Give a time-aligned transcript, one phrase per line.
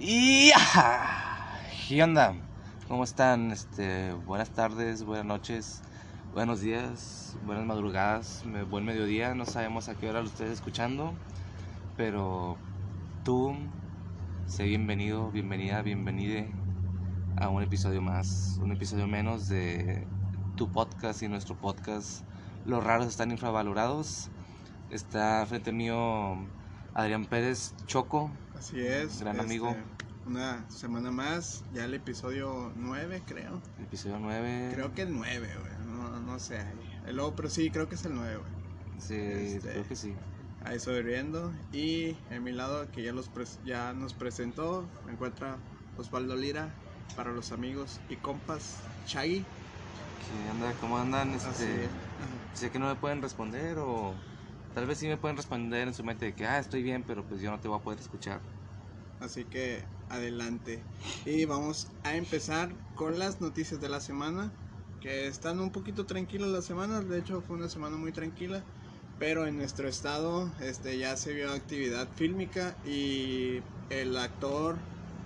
[0.00, 0.52] Y
[1.88, 2.32] ¿qué onda?
[2.86, 3.50] ¿Cómo están?
[3.50, 5.82] Este, buenas tardes, buenas noches,
[6.32, 9.34] buenos días, buenas madrugadas, buen mediodía.
[9.34, 11.14] No sabemos a qué hora lo estés escuchando,
[11.96, 12.56] pero
[13.24, 13.56] tú,
[14.46, 16.48] sé bienvenido, bienvenida, bienvenide
[17.36, 20.06] a un episodio más, un episodio menos de
[20.54, 22.22] tu podcast y nuestro podcast.
[22.64, 24.28] Los raros están infravalorados.
[24.90, 26.36] Está frente mío
[26.94, 28.30] Adrián Pérez Choco.
[28.58, 29.20] Así es.
[29.20, 29.76] Gran este, amigo.
[30.26, 33.62] Una semana más, ya el episodio 9, creo.
[33.78, 34.70] El episodio 9.
[34.74, 35.72] Creo que el 9, güey.
[35.86, 36.58] No, no sé.
[37.06, 38.50] El logo, pero sí, creo que es el 9, güey.
[38.98, 40.14] Sí, este- creo que sí.
[40.64, 41.52] Ahí sobreviviendo.
[41.72, 43.30] Y en mi lado, que ya, los
[43.64, 45.56] ya nos presentó, me encuentra
[45.96, 46.74] Osvaldo Lira
[47.16, 48.76] para los amigos y compas.
[49.06, 49.38] Chaggy.
[49.38, 50.72] ¿Qué onda?
[50.80, 51.32] ¿Cómo andan?
[51.32, 51.90] Este, es.
[52.54, 54.14] sé que no me pueden responder o
[54.74, 57.24] tal vez sí me pueden responder en su mente de que, ah, estoy bien, pero
[57.24, 58.40] pues yo no te voy a poder escuchar.
[59.20, 60.82] Así que adelante.
[61.24, 64.52] Y vamos a empezar con las noticias de la semana.
[65.00, 67.08] Que están un poquito tranquilas las semanas.
[67.08, 68.62] De hecho, fue una semana muy tranquila.
[69.18, 72.76] Pero en nuestro estado este, ya se vio actividad fílmica.
[72.86, 73.60] Y
[73.90, 74.76] el actor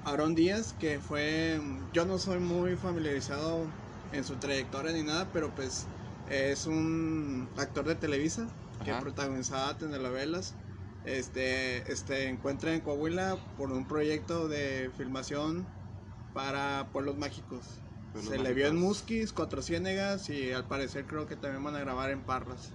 [0.04, 1.60] Aaron Díaz, que fue.
[1.92, 3.66] Yo no soy muy familiarizado
[4.12, 5.86] en su trayectoria ni nada, pero pues
[6.30, 8.46] es un actor de Televisa
[8.84, 10.54] que protagonizaba telenovelas
[11.04, 15.66] este, este encuentra en Coahuila por un proyecto de filmación
[16.32, 17.80] para Pueblos Mágicos.
[18.12, 18.76] Pueblos Se le vio en.
[18.76, 22.70] Musquis, Cuatro Ciénegas y al parecer creo que también van a grabar en Parras.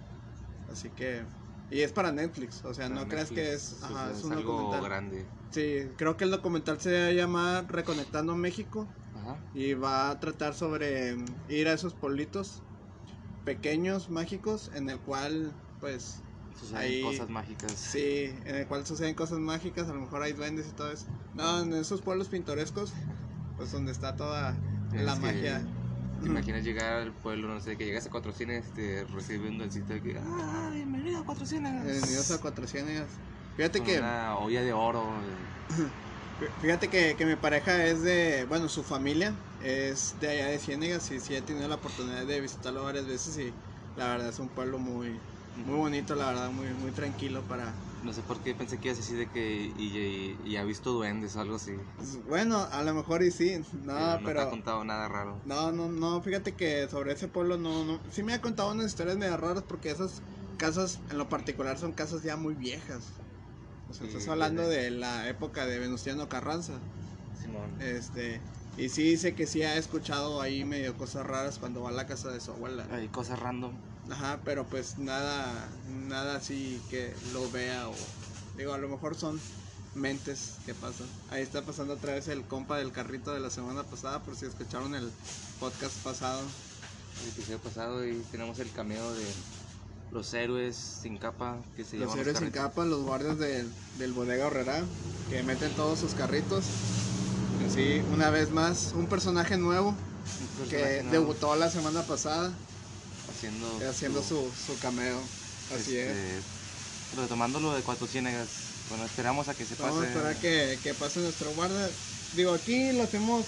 [0.72, 1.23] Así que...
[1.69, 3.83] Y es para Netflix, o sea, Para no creas que Netflix, es...
[3.83, 4.83] Ajá, un algo documental.
[4.83, 5.25] grande.
[5.52, 9.38] Sí, creo que el documental se va a llamar Reconectando México Ajá.
[9.53, 11.17] y va a tratar sobre
[11.50, 12.61] ir a esos pueblitos
[13.45, 16.22] pequeños, mágicos, en el cual pues
[16.59, 17.72] Suceden Ahí- cosas mágicas.
[17.72, 21.06] Sí, en el cual suceden cosas mágicas, a lo mejor hay duendes y todo eso.
[21.36, 22.94] No, en esos pueblos pintorescos,
[23.58, 24.56] pues donde está toda
[24.92, 25.61] la magia.
[26.22, 29.59] ¿Te imaginas llegar al pueblo, no sé, que llegas a Cuatro Cienes, te recibe un
[29.59, 31.84] duendecito de que, ah, bienvenido a Cuatro Cienes.
[31.85, 33.09] Bienvenidos a Cuatro Ciénegas.
[33.56, 35.06] Fíjate Con que, una olla de oro.
[36.62, 39.31] fíjate que, que mi pareja es de, bueno, su familia
[39.63, 43.38] es de allá de Ciénegas y sí he tenido la oportunidad de visitarlo varias veces
[43.38, 43.53] y
[43.96, 45.19] la verdad es un pueblo muy,
[45.66, 47.73] muy bonito, la verdad, muy, muy tranquilo para,
[48.03, 50.63] No sé por qué pensé que ibas a decir de que y, y, y ha
[50.63, 51.72] visto duendes o algo así.
[52.28, 54.41] bueno, a lo mejor y sí, no, no te pero...
[54.41, 55.40] ha contado nada raro.
[55.46, 58.00] No, no, no, fíjate que sobre ese pueblo no, no.
[58.12, 60.22] Sí me ha contado unas historias medio raras porque esas
[60.57, 63.03] casas en lo particular son casas ya muy viejas.
[63.90, 66.73] O sea, Sí, estás hablando de la época de Venustiano Carranza.
[67.41, 67.69] Simón.
[67.81, 68.41] Este,
[68.78, 72.06] y sí dice que sí ha escuchado ahí medio cosas raras cuando va a la
[72.06, 72.85] casa de su abuela.
[72.91, 73.72] Hay cosas random.
[74.12, 75.69] Ajá, pero pues nada,
[76.07, 77.94] nada así que lo vea o
[78.57, 79.40] digo, a lo mejor son
[79.95, 81.07] mentes que pasan.
[81.29, 84.46] Ahí está pasando otra vez el compa del carrito de la semana pasada, por si
[84.46, 85.09] escucharon el
[85.59, 86.41] podcast pasado.
[87.23, 89.25] El episodio pasado y tenemos el cameo de
[90.12, 94.47] los héroes sin capa que se Los héroes sin capa, los guardias del, del bodega
[94.47, 94.84] horrera,
[95.29, 96.63] que meten todos sus carritos.
[97.66, 102.53] Así, una vez más, un personaje nuevo Un que nuevo debutó la semana pasada
[103.38, 105.20] haciendo, haciendo su, su cameo.
[105.75, 106.09] Así es.
[106.09, 106.42] este,
[107.22, 108.48] Retomando lo de Cuatro Ciénegas.
[108.90, 110.08] Bueno, esperamos a que se Vamos a pase.
[110.14, 111.90] esperar que, que pase nuestro guardia.
[112.36, 113.46] Digo, aquí lo hacemos,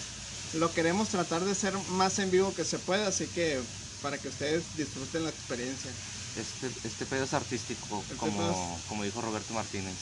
[0.54, 3.60] lo queremos tratar de ser más en vivo que se pueda, así que
[4.02, 5.92] para que ustedes disfruten la experiencia.
[6.38, 9.96] Este, este pedo es artístico, Este como, como dijo Roberto Martínez.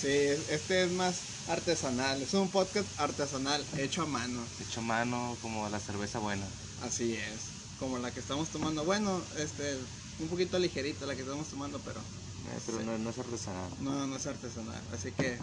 [0.00, 0.08] Sí,
[0.50, 1.16] este es más
[1.48, 4.40] artesanal, es un podcast artesanal, hecho a mano.
[4.60, 6.44] Hecho a mano, como la cerveza buena.
[6.86, 8.84] Así es, como la que estamos tomando.
[8.84, 9.76] Bueno, este,
[10.20, 12.84] un poquito ligerita la que estamos tomando, pero Eh, pero Sí.
[12.86, 13.70] no, no es artesanal.
[13.82, 14.80] no, no es artesanal.
[14.94, 15.36] Así que,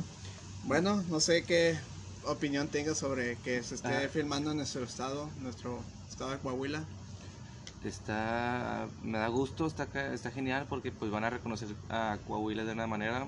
[0.64, 1.78] bueno, no sé qué
[2.26, 4.10] opinión tengas sobre que se esté Ah.
[4.12, 5.80] filmando en nuestro estado, nuestro
[6.10, 6.84] estado de Coahuila.
[7.84, 12.74] Está, me da gusto, está, está genial porque pues van a reconocer a Coahuila de
[12.74, 13.28] una manera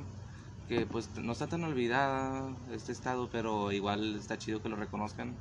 [0.68, 5.36] que pues no está tan olvidada este estado, pero igual está chido que lo reconozcan.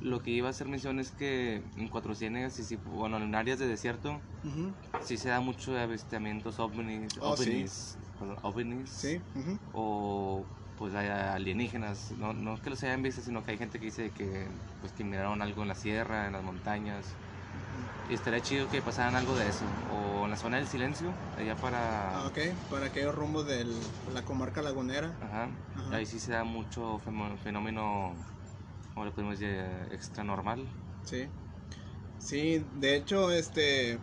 [0.00, 3.34] Lo que iba a hacer mención es que en Cuatro Ciénegas, y sí, bueno, en
[3.34, 7.64] áreas de desierto, Ujú, sí se da mucho de avistamientos ovnis, Oh, sí.
[7.64, 9.58] ovnis, perdón, ovnis, Sí, ujú.
[9.72, 13.78] o pues hay alienígenas, no, no es que los hayan visto, sino que hay gente
[13.78, 14.48] que dice que
[14.80, 17.18] pues que miraron algo en la sierra, en las montañas,
[18.08, 21.56] y estaría chido que pasaran algo de eso, o en la zona del silencio, allá
[21.56, 22.12] para...
[22.14, 22.38] Ah, ok,
[22.68, 23.64] para aquellos rumbos de
[24.06, 25.16] la comarca lagunera.
[25.20, 25.90] Ajá, Ajá.
[25.94, 28.16] ahí sí se da mucho fenómeno,
[29.00, 29.56] como le podemos decir,
[29.92, 30.70] extra normal.
[31.02, 31.30] Sí.
[32.18, 34.00] Sí, de hecho, este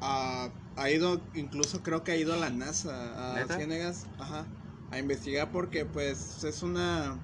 [0.00, 3.48] ha, ha ido, incluso creo que ha ido a la NASA, a ¿Neta?
[3.48, 4.48] Ciénegas, ajá,
[4.90, 7.20] a investigar porque pues es una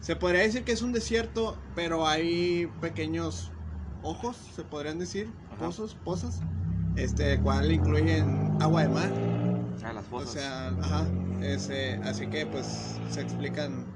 [0.00, 3.52] Se podría decir que es un desierto, pero hay pequeños
[4.02, 5.66] ojos, se podrían decir, Ajá.
[5.68, 6.44] pozos, pozas,
[6.94, 9.14] este, cual incluyen agua de mar.
[9.82, 10.26] Ah, las O fosas.
[10.26, 13.88] sea, ajá, ese, así que pues se explican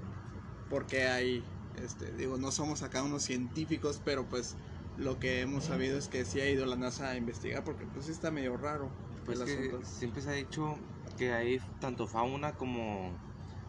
[0.69, 4.57] por qué hay, este, digo, no somos acá unos científicos, pero pues
[4.95, 8.09] lo que hemos sabido es que sí ha ido la NASA a investigar, porque pues
[8.09, 10.77] está medio raro Pues que siempre se ha dicho
[11.17, 13.19] que hay tanto fauna como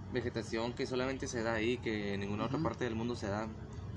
[0.10, 2.62] vegetación que solamente se da ahí, que en ninguna otra Ujú.
[2.62, 3.50] parte del mundo se da,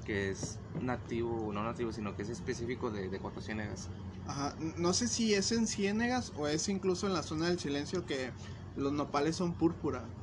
[0.04, 3.92] que es nativo, no nativo, sino que es específico de, de Cuatro Ciénegas.
[4.24, 8.06] Ajá, no sé si es en Ciénegas o es incluso en la zona del silencio
[8.06, 8.34] que
[8.74, 10.14] los nopales son púrpura.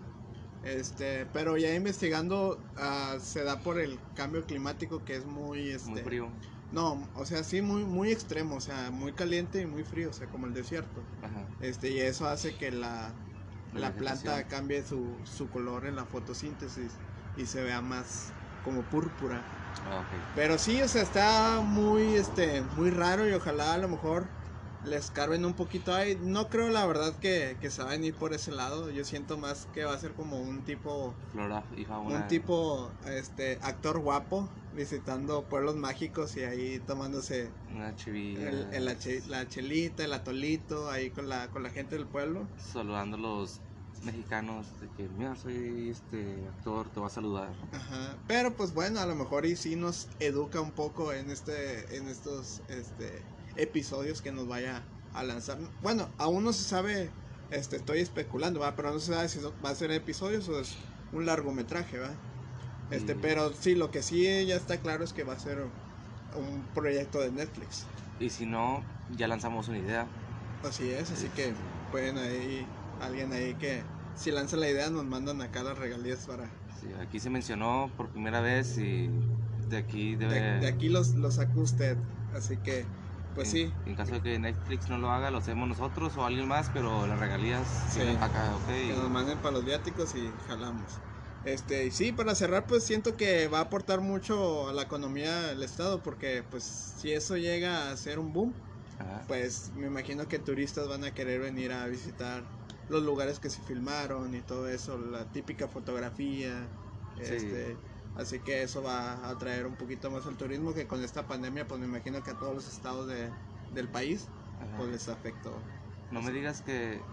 [0.63, 5.89] Este, pero ya investigando ah, se da por el cambio climático que es muy este
[5.89, 6.37] Muy frío.
[6.71, 10.13] No, o sea, sí muy muy extremo, o sea, muy caliente y muy frío, o
[10.13, 11.09] sea, como el desierto.
[11.21, 11.55] Ajá.
[11.59, 13.13] Este, y eso hace que la,
[13.71, 17.01] La la planta cambie su, su color en la fotosíntesis
[17.35, 19.49] y se vea más como púrpura.
[19.83, 20.05] Ah.
[20.33, 24.29] Pero sí, o sea, está muy, este, muy raro y ojalá a lo mejor
[24.85, 26.17] les carben un poquito ahí.
[26.21, 28.89] No creo la verdad que, que se vayan a ir por ese lado.
[28.91, 31.63] Yo siento más que va a ser como un tipo, Flora
[32.05, 38.49] un tipo, este, actor guapo visitando pueblos mágicos y ahí tomándose Una chivilla.
[38.49, 42.07] el, el- la, che- la chelita, el atolito, ahí con la, con la gente del
[42.07, 42.47] pueblo.
[42.57, 43.59] Saludando a los
[44.01, 47.53] mexicanos de que, mira, soy este actor, te va a saludar.
[47.71, 48.17] Ajá.
[48.27, 52.07] Pero pues bueno, a lo mejor y sí nos educa un poco en este, en
[52.07, 53.23] estos, este,
[53.55, 54.83] episodios que nos vaya
[55.13, 55.57] a lanzar.
[55.81, 57.09] Bueno, aún no se sabe,
[57.49, 58.75] este, estoy especulando, ¿va?
[58.75, 60.75] Pero no se sabe si va a ser episodios o es
[61.11, 62.11] un largometraje, ¿va?
[62.91, 65.59] Este, Y- pero sí, lo que sí ya está claro es que va a ser
[66.35, 67.85] un proyecto de Netflix.
[68.19, 68.83] Y si no,
[69.17, 70.07] ya lanzamos una idea.
[70.63, 71.53] Así es, así que
[71.91, 72.65] pueden ahí,
[73.01, 73.81] alguien ahí que
[74.15, 76.45] si lanza la idea nos mandan acá las regalías para...
[76.79, 79.09] Sí, aquí se mencionó por primera vez y
[79.69, 80.39] de aquí debe...
[80.39, 81.97] De, de aquí los, los sacó usted,
[82.35, 82.85] así que,
[83.33, 86.25] pues en, sí, En caso de que Netflix no lo haga, lo hacemos nosotros o
[86.25, 87.99] alguien más, pero las regalías Sí.
[87.99, 88.63] vienen para acá, ¿ok?
[88.67, 90.99] que nos manden para los viáticos y jalamos.
[91.43, 95.41] Este, y sí, para cerrar, pues siento que va a aportar mucho a la economía
[95.47, 98.53] del estado, porque pues si eso llega a ser un boom,
[98.99, 99.25] Ajá.
[99.27, 102.45] pues me imagino que turistas van a querer venir a visitar
[102.87, 106.69] los lugares que se filmaron y todo eso, la típica fotografía,
[107.15, 107.23] Sí.
[107.23, 107.79] este,
[108.15, 111.67] así que eso va a atraer un poquito más al turismo que con esta pandemia,
[111.67, 113.31] pues me imagino que a todos los estados de,
[113.69, 114.29] del país,
[114.59, 114.77] Ajá.
[114.77, 115.61] pues les afectó.
[116.11, 117.05] No me digas que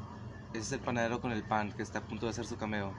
[0.53, 2.95] es el panadero con el pan que está a punto de hacer su cameo.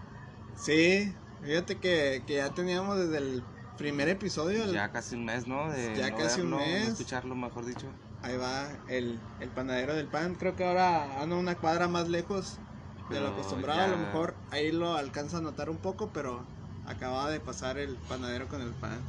[0.54, 3.44] Sí, fíjate que, que ya teníamos desde el
[3.78, 5.72] primer episodio, el- Ya casi un mes, ¿no?
[5.72, 6.88] De Ya no casi un verlo, no mes.
[6.88, 7.88] escucharlo, mejor dicho.
[8.22, 12.60] ahí va el, el panadero del pan, creo que ahora anda una cuadra más lejos
[13.08, 16.12] de lo Pero acostumbrado, a lo ya- mejor ahí lo alcanza a notar un poco,
[16.14, 16.46] pero
[16.90, 19.00] acababa de pasar el panadero con el pan.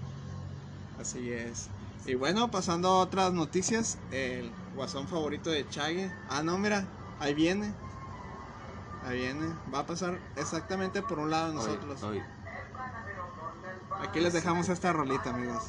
[1.01, 1.69] Así es.
[2.07, 6.11] Y bueno, pasando a otras noticias, el guasón favorito de Chaggy.
[6.29, 6.87] Ah, no, mira,
[7.19, 7.73] ahí viene.
[9.05, 9.47] Ahí viene.
[9.73, 12.01] Va a pasar exactamente por un lado de nosotros.
[14.03, 15.63] Aquí les dejamos esta rolita, amigos.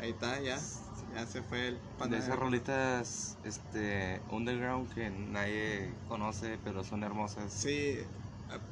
[0.00, 0.58] Ahí está, ya.
[1.14, 2.24] Ya se fue el De panadero.
[2.24, 7.52] esas rolitas este, underground que nadie conoce, pero son hermosas.
[7.52, 7.98] Sí,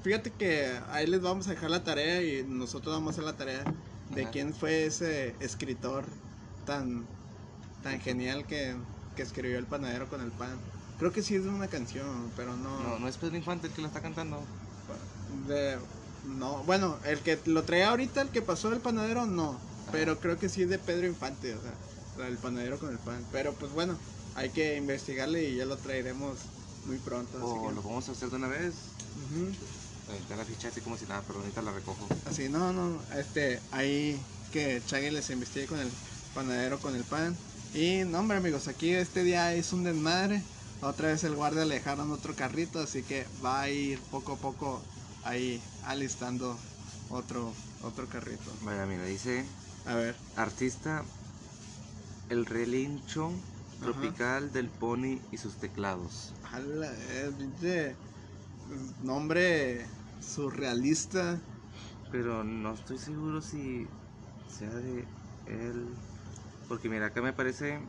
[0.03, 3.37] fíjate que ahí les vamos a dejar la tarea y nosotros vamos a hacer la
[3.37, 3.65] tarea
[4.11, 4.31] de Ajá.
[4.31, 6.05] quién fue ese escritor
[6.65, 7.07] tan,
[7.83, 8.77] tan genial que,
[9.17, 10.59] que escribió El panadero con el pan.
[10.99, 12.81] Creo que sí es una canción, pero no.
[12.81, 14.41] No, no es Pedro Infante el que la está cantando.
[15.47, 15.79] de-
[16.25, 19.61] no, bueno, el que lo traía ahorita, el que pasó el panadero, no.
[19.93, 23.27] Pero creo que sí es de Pedro Infante, o sea, del panadero con el pan.
[23.31, 23.99] Pero pues bueno,
[24.35, 26.39] hay que investigarle y ya lo traeremos
[26.87, 27.37] muy pronto.
[27.37, 28.75] así O que- lo vamos a hacer de una vez.
[30.09, 32.07] Aventar la ficha así como si nada, pero ahorita la recojo.
[32.27, 34.21] Así, no, no, este, ahí
[34.53, 35.91] que Chaggy les investigue con el
[36.35, 37.37] panadero con el pan.
[37.73, 40.43] Y no, hombre, amigos, aquí este día es un desmadre.
[40.83, 44.37] Otra vez el guardia le dejaron otro carrito, así que va a ir poco a
[44.37, 44.83] poco
[45.25, 46.59] ahí alistando
[47.09, 47.53] otro,
[47.83, 48.51] otro carrito.
[48.63, 49.45] Vaya, mira, dice
[49.87, 51.03] A ver, artista
[52.29, 53.33] El relincho
[53.81, 56.33] tropical del pony y sus teclados.
[57.63, 57.97] eh,
[59.03, 59.87] nombre
[60.21, 61.41] surrealista.
[62.11, 63.89] Pero no estoy seguro si
[64.47, 65.09] sea de
[65.47, 65.99] él.
[66.69, 67.81] Porque mira, acá me aparece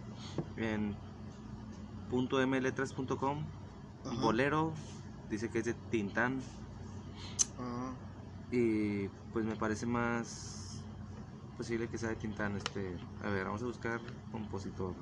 [0.58, 0.98] en
[2.10, 3.46] .mletras.com.
[4.22, 4.74] Bolero,
[5.30, 6.42] dice que es de Tintán.
[7.58, 7.94] Ah,
[8.52, 10.84] Y pues me parece más
[11.58, 12.56] posible que sea de Tintán.
[12.58, 14.02] Este, a ver, vamos a buscar
[14.32, 14.96] compositor.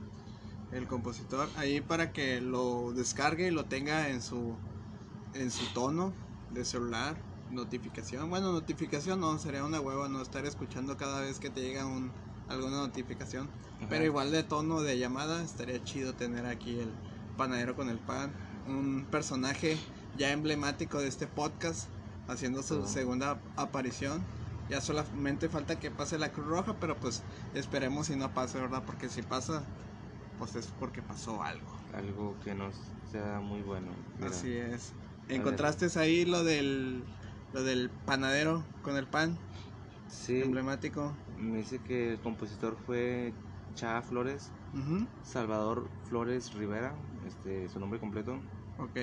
[0.71, 4.57] el compositor ahí para que lo descargue y lo tenga en su
[5.33, 6.13] en su tono
[6.51, 7.15] de celular
[7.51, 8.29] notificación.
[8.29, 12.11] Bueno, notificación no, sería una hueva no estar escuchando cada vez que te llega un,
[12.49, 13.49] alguna notificación.
[13.77, 13.87] Ajá.
[13.89, 16.91] Pero igual de tono de llamada, estaría chido tener aquí el
[17.37, 18.31] panadero con el pan.
[18.67, 19.77] Un personaje
[20.17, 21.87] ya emblemático de este podcast,
[22.27, 24.23] haciendo su segunda aparición.
[24.69, 27.21] Ya solamente falta que pase la Cruz Roja, pero pues
[27.53, 28.83] esperemos si no pase, ¿verdad?
[28.85, 29.63] Porque si pasa,
[30.39, 31.67] pues es porque pasó algo.
[31.93, 32.69] Algo que no
[33.11, 33.91] sea muy bueno.
[34.17, 34.93] Mira, Así es.
[35.27, 37.09] ¿Encontraste ahí lo del,
[37.51, 39.39] lo del panadero con el pan
[40.05, 41.17] Sí, emblemático?
[41.35, 43.39] me dice que el compositor fue
[43.75, 44.55] Chava Flores,
[45.21, 48.97] Salvador Flores Rivera, este, su nombre completo, Ok.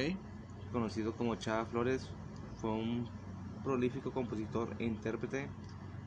[0.69, 2.17] conocido como Chava Flores,
[2.55, 3.12] fue un
[3.62, 5.57] prolífico compositor e intérprete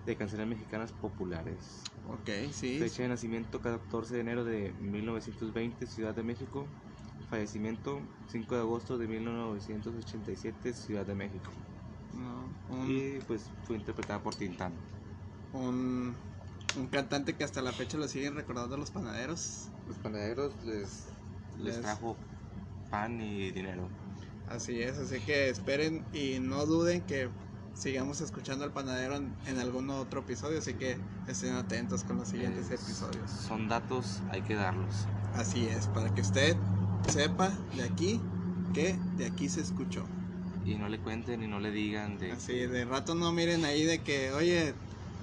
[0.06, 1.94] de canciones mexicanas populares.
[2.04, 2.80] Ok, sí.
[2.80, 6.76] Fecha de nacimiento 14 de enero de 1920, Ciudad de México.
[7.30, 11.52] Fallecimiento 5 de agosto de 1987, Ciudad de México.
[12.14, 14.74] No, un, Y pues fue interpretada por Tintán.
[15.54, 16.16] un,
[16.78, 19.70] un cantante que hasta la fecha lo siguen recordando los panaderos.
[19.88, 21.06] Los panaderos les,
[21.58, 22.16] les Les- trajo
[22.90, 23.88] pan y dinero.
[24.50, 27.30] Así es, así que esperen y no duden que
[27.74, 32.28] sigamos escuchando al panadero en, en algún otro episodio, así que estén atentos con los
[32.28, 33.32] siguientes episodios.
[33.32, 35.08] Son datos, hay que darlos.
[35.36, 36.56] Así es, para que usted
[37.10, 38.22] sepa de aquí
[38.74, 40.06] que de aquí se escuchó.
[40.64, 42.32] Y no le cuenten y no le digan de...
[42.32, 44.74] Así, de rato no miren ahí de que, oye,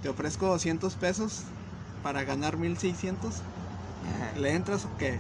[0.02, 1.42] te ofrezco 200 pesos
[2.02, 3.42] para ganar 1600.
[4.36, 5.18] ¿Le entras o qué?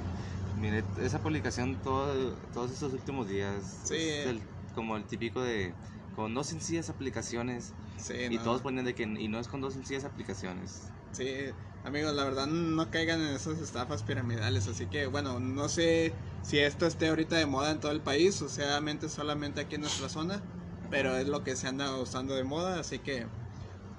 [0.56, 3.94] Mire, esa publicación todo, todos estos últimos días Sí.
[3.96, 4.42] es el-
[4.74, 5.74] como el típico de
[6.20, 8.44] con dos sencillas aplicaciones Sí, y no.
[8.44, 10.92] todos ponen de que y no es con dos sencillas aplicaciones.
[11.12, 11.52] Sí,
[11.84, 16.12] amigos, la verdad no caigan en esas estafas piramidales, así que bueno, no sé
[16.42, 19.74] si esto esté ahorita de moda en todo el país, o sea, mente solamente aquí
[19.76, 20.42] en nuestra zona,
[20.90, 23.26] pero es lo que se anda usando de moda, así que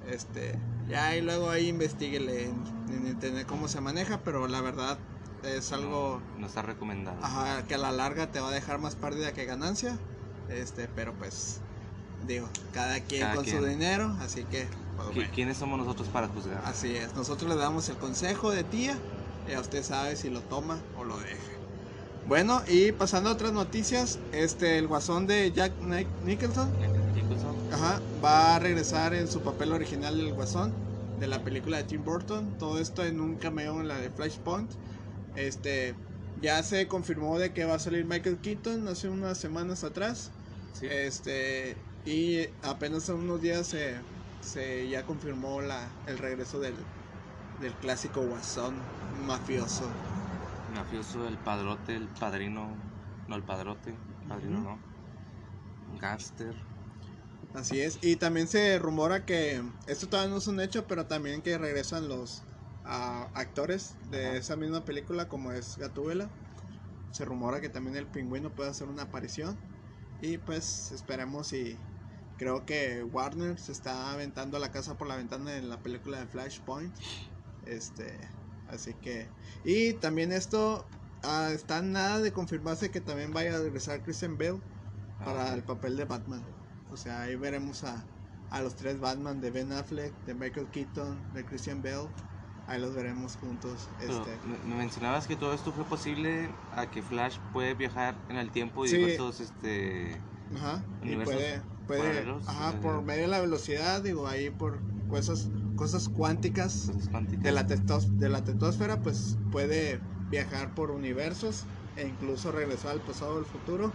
[0.08, 4.98] este ya y luego ahí investiguele en, en internet cómo se maneja, pero la verdad
[5.44, 7.18] es algo no, no está recomendado.
[7.22, 10.00] ajá, que a la larga te va a dejar más pérdida que ganancia,
[10.48, 11.62] este, pero pues
[12.22, 15.32] digo, cada quien Cada con su dinero, así que pues, ¿Qui- bueno.
[15.34, 16.62] ¿Quiénes somos nosotros para juzgar?
[16.66, 18.98] Así es, nosotros le damos el consejo de tía
[19.48, 21.52] y a usted sabe si lo toma o lo deja.
[22.28, 26.72] Bueno, y pasando a otras noticias, este el guasón de Jack Ni- Nicholson
[27.16, 27.56] Nicholson.
[27.72, 30.72] ajá, va a regresar en su papel original del guasón
[31.20, 34.72] de la película de Tim Burton, todo esto en un cameo en la de Flashpoint.
[35.36, 35.96] Este
[36.42, 40.32] ya se confirmó de que va a salir Michael Keaton hace unas semanas atrás.
[40.74, 40.88] Sí.
[40.90, 43.96] Este, y apenas hace unos días se,
[44.42, 46.76] se ya confirmó la, el regreso del,
[47.60, 48.74] del clásico guasón
[49.26, 49.86] mafioso.
[50.74, 52.78] Mafioso, el padrote, el padrino.
[53.28, 53.94] No, el padrote.
[54.28, 54.64] Padrino Ujú.
[54.64, 54.80] no.
[56.00, 56.56] Gangster.
[57.54, 58.00] Así es.
[58.02, 62.08] Y también se rumora que, esto todavía no es un hecho, pero también que regresan
[62.08, 62.42] los
[62.86, 66.30] ah, actores de esa misma película, como es Gatúbela.
[67.12, 69.60] Se rumora que también el pingüino puede hacer una aparición.
[70.22, 71.78] Y pues esperemos y
[72.42, 76.26] creo que Warner se está aventando la casa por la ventana en la película de
[76.26, 76.92] Flashpoint.
[77.68, 78.18] Este,
[78.68, 79.28] así que...
[79.64, 80.88] Y también esto
[81.22, 84.60] ah, está nada de confirmarse que también vaya a regresar Christian Bale
[85.20, 86.44] para Ah, el papel de Batman.
[86.90, 88.04] O sea, ahí veremos a,
[88.50, 92.10] a los tres Batman de Ben Affleck, de Michael Keaton, de Christian Bale.
[92.66, 93.88] Ahí los veremos juntos.
[94.00, 98.38] Este, me- me mencionabas que todo esto fue posible a que Flash puede viajar en
[98.38, 98.98] el tiempo y Sí.
[98.98, 100.20] diversos este
[100.56, 104.80] ajá, y universos puede, puede paralelos, ajá, por medio de la velocidad, digo, ahí por
[105.10, 106.92] cosas, cosas cuánticas
[107.44, 111.64] de la, tetos- de la tetosfera, pues puede viajar por universos
[111.98, 113.92] e incluso regresar al pasado o al futuro.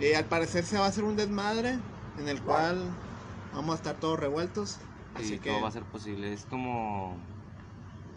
[0.00, 1.78] Y al parecer se va a hacer un desmadre
[2.18, 2.76] en el cual
[3.54, 4.78] vamos a estar todos revueltos.
[5.16, 6.32] y Así que todo va a ser posible.
[6.32, 7.16] Es como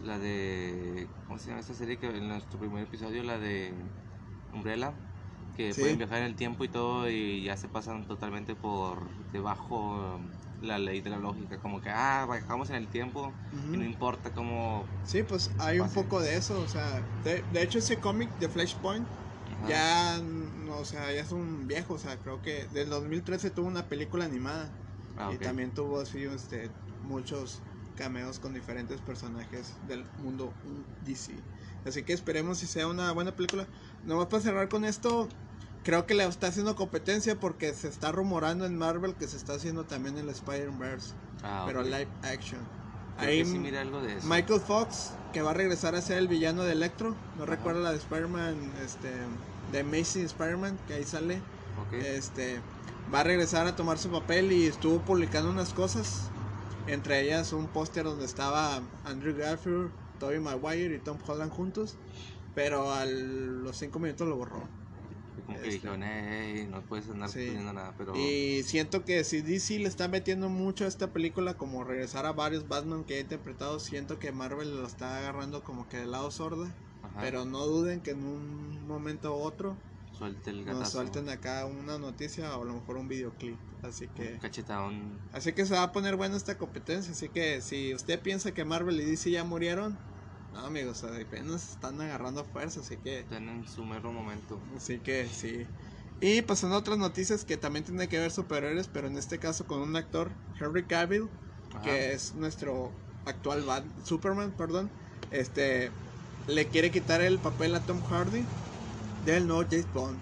[0.03, 1.07] la de.
[1.27, 1.97] ¿Cómo se llama esta serie?
[1.97, 3.73] Que en nuestro primer episodio, la de
[4.53, 4.93] Umbrella.
[5.53, 5.81] Que Sí.
[5.81, 10.31] pueden viajar en el tiempo y todo y ya se pasan totalmente por debajo um,
[10.59, 11.59] la ley de la lógica.
[11.59, 14.85] Como que, ah, viajamos en el tiempo y no importa cómo.
[15.03, 18.47] Sí, pues hay un poco de eso, o sea, de, de hecho ese cómic de
[18.49, 19.07] Flashpoint
[19.59, 19.67] Ajá.
[19.67, 23.67] ya, no, o sea, ya es un viejo, o sea, creo que del 2013 tuvo
[23.67, 24.73] una película animada
[25.17, 27.61] Ah, y también tuvo así, este, muchos
[27.95, 30.55] cameos con diferentes personajes del mundo
[30.99, 31.43] DC.
[31.85, 33.65] Así que esperemos si sea una buena película.
[34.05, 35.27] Nomás para cerrar con esto,
[35.83, 39.53] creo que le está haciendo competencia porque se está rumorando en Marvel que se está
[39.53, 42.59] haciendo también el Spider-Verse, Ah, pero live action.
[43.17, 44.27] Creo Ahí sí mira algo de eso.
[44.27, 47.15] Michael Fox, que va a regresar a ser el villano de Electro.
[47.37, 47.51] No Ajá.
[47.55, 49.11] recuerdo la de Spider-Man, este,
[49.71, 51.37] de Amazing Spider-Man, que ahí sale.
[51.87, 51.93] Ok.
[51.93, 52.59] Este,
[53.13, 56.29] va a regresar a tomar su papel y estuvo publicando unas cosas.
[56.87, 61.97] Entre ellas un póster donde estaba Andrew Garfield, Tobey Maguire y Tom Holland juntos.
[62.55, 64.61] Pero a los cinco minutos lo borró.
[65.45, 65.69] Como que Este.
[65.75, 67.49] dijeron, "Ey, no puedes andar Sí.
[67.57, 68.15] nada, pero...
[68.15, 72.33] Y siento que si DC le está metiendo mucho a esta película, como regresar a
[72.33, 76.29] varios Batman que ha interpretado, siento que Marvel lo está agarrando como que del lado
[76.29, 76.71] sorda.
[77.03, 79.75] Ajá, Pero no duden que en un momento u otro
[80.17, 83.57] suelte el nos suelten acá una noticia o a lo mejor un videoclip.
[83.81, 85.17] Así que, Un cachetadón.
[85.33, 87.13] así que se va a poner buena esta competencia.
[87.13, 89.97] Así que si usted piensa que Marvel y DC ya murieron,
[90.53, 92.81] no amigos, apenas están agarrando fuerza.
[92.81, 94.59] Así que, Están en su mero momento.
[94.75, 95.65] así que sí.
[96.19, 99.65] Y pasando a otras noticias que también tienen que ver superhéroes, pero en este caso
[99.65, 100.29] con un actor,
[100.59, 101.29] Henry Cavill,
[101.73, 101.81] Ajá.
[101.81, 102.91] que es nuestro
[103.25, 104.89] actual Bat- Superman, perdón,
[105.31, 105.89] este
[106.47, 108.43] le quiere quitar el papel a Tom Hardy
[109.25, 110.19] del nuevo James Bond.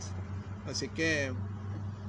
[0.65, 1.33] Así que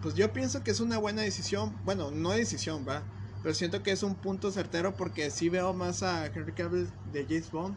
[0.03, 3.03] pues yo pienso que es una buena decisión, bueno, no decisión, va,
[3.43, 7.25] pero siento que es un punto certero porque sí veo más a Henry Cavill de
[7.25, 7.77] James Bond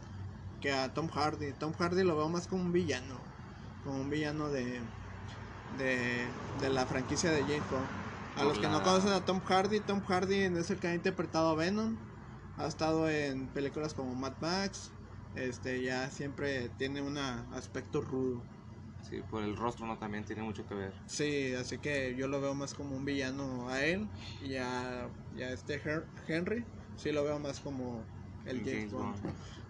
[0.64, 1.52] que a Tom Hardy.
[1.60, 3.20] Tom Hardy lo veo más como un villano,
[3.84, 4.80] como un villano de
[5.78, 6.26] de,
[6.62, 7.86] de la franquicia de James Bond.
[8.38, 11.50] A los que no conocen a Tom Hardy, Tom Hardy es el que ha interpretado
[11.50, 11.98] a Venom.
[12.58, 14.90] Ha estado en películas como Mad Max.
[15.36, 18.42] Este ya siempre tiene un aspecto rudo.
[19.10, 20.94] Sí, por el rostro no también tiene mucho que ver.
[21.08, 24.08] Sí, así que yo lo veo más como un villano a él.
[24.42, 25.82] Y a, y a este
[26.28, 26.64] Henry,
[26.96, 28.02] sí lo veo más como
[28.46, 29.16] el Un James, Bond.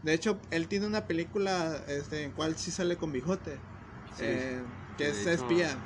[0.01, 3.55] De hecho, él tiene una película este, en cual sí sale con bigote.
[4.17, 4.61] Sí, eh,
[4.97, 5.77] que es hecho- espía.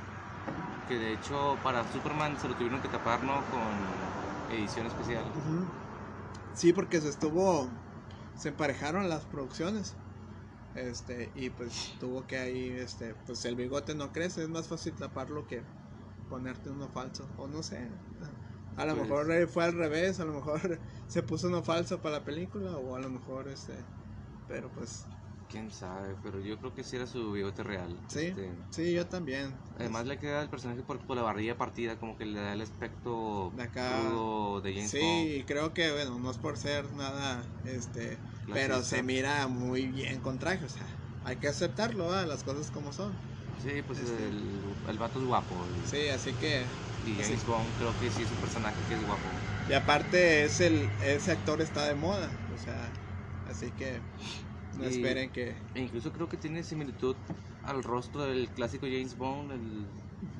[0.87, 3.35] Que de hecho para Superman se lo tuvieron que tapar, ¿no?
[3.51, 5.23] Con edición especial.
[6.53, 7.69] Sí, porque se estuvo.
[8.37, 9.95] Se emparejaron las producciones.
[10.75, 14.93] Este, y pues tuvo que ahí, este, pues el bigote no crece, es más fácil
[14.93, 15.61] taparlo que
[16.29, 17.27] ponerte uno falso.
[17.37, 17.87] O no sé.
[18.77, 20.61] A lo Pues- mejor eh, fue al revés, a lo mejor
[21.07, 23.73] se puso uno falso para la película, o a lo mejor este.
[24.47, 25.03] Pero pues,
[25.49, 27.97] Quién sabe, pero yo creo que sí era su bigote real.
[28.07, 29.55] sí, Este, sí, yo también.
[29.79, 32.61] Además le queda el personaje por, por la barrilla partida, como que le da el
[32.61, 34.01] aspecto De acá.
[34.09, 38.75] crudo de James Sí, y creo que, bueno, no es por ser nada, este, pero
[38.75, 38.97] Clasista.
[38.97, 40.85] se mira muy bien con traje, o sea,
[41.23, 42.25] hay que aceptarlo, ¿va?
[42.25, 43.15] las cosas como son.
[43.55, 45.55] Sí, pues Este- el, el vato es guapo.
[45.71, 46.65] y- Sí, así que,
[47.07, 47.23] Y sí.
[47.23, 49.29] James Bond creo que sí es un personaje que es guapo.
[49.69, 52.91] y aparte es el, ese actor está de moda, o sea,
[53.45, 54.01] así que
[54.73, 55.55] no Y- esperen que...
[55.73, 57.15] E incluso creo que tiene similitud
[57.63, 59.87] al rostro del clásico James Bond, el,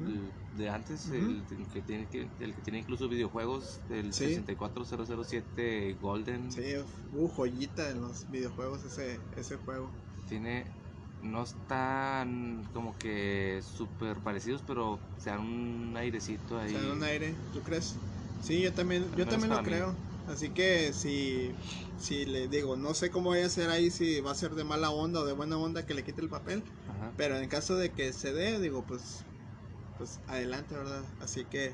[0.06, 4.24] el de antes, el, que tiene, que, el que tiene incluso videojuegos, el Sí.
[4.26, 6.52] 64007 Golden.
[6.52, 6.76] Sí,
[7.12, 9.92] uh, joyita en los videojuegos ese, ese juego.
[10.28, 10.66] Tiene,
[11.22, 16.70] no están como que súper parecidos, pero se dan un airecito ahí.
[16.70, 17.96] sea, en un aire, ¿tú crees?
[18.42, 19.70] Sí, yo también, yo también lo mí.
[19.70, 19.96] creo.
[20.28, 21.54] Así que si,
[22.00, 24.64] si le digo, no sé cómo voy a hacer ahí, si va a ser de
[24.64, 26.64] mala onda o de buena onda que le quite el papel.
[26.88, 27.14] Ajá.
[27.18, 29.24] Pero en caso de que se dé, digo, pues,
[29.98, 31.06] pues adelante, ¿verdad?
[31.22, 31.74] Así que,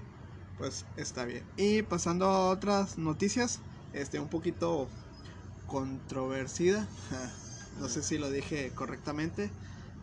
[0.58, 1.44] pues está bien.
[1.58, 3.60] Y pasando a otras noticias,
[3.92, 4.88] este, un poquito
[5.66, 6.88] controversida.
[7.80, 9.50] no sé si lo dije correctamente.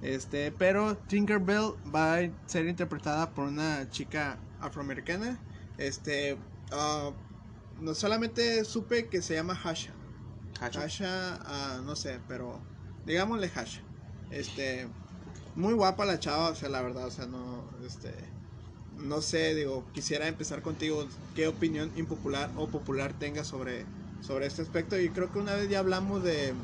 [0.03, 5.39] Este, pero Tinkerbell va a ser interpretada por una chica afroamericana.
[5.79, 6.37] Este,
[6.73, 7.11] ah,
[7.81, 9.93] no solamente supe que se llama Hasha.
[10.61, 10.81] Hacho.
[10.81, 12.61] Hasha, ah, no sé, pero
[13.07, 13.81] digámosle Hasha.
[14.31, 14.87] Este,
[15.55, 18.13] muy guapa la chava, o sea, la verdad, o sea, no, este,
[18.99, 23.85] no sé, digo, quisiera empezar contigo, qué opinión impopular o popular tengas sobre,
[24.21, 24.99] sobre este aspecto.
[24.99, 26.55] Y creo que una vez ya hablamos de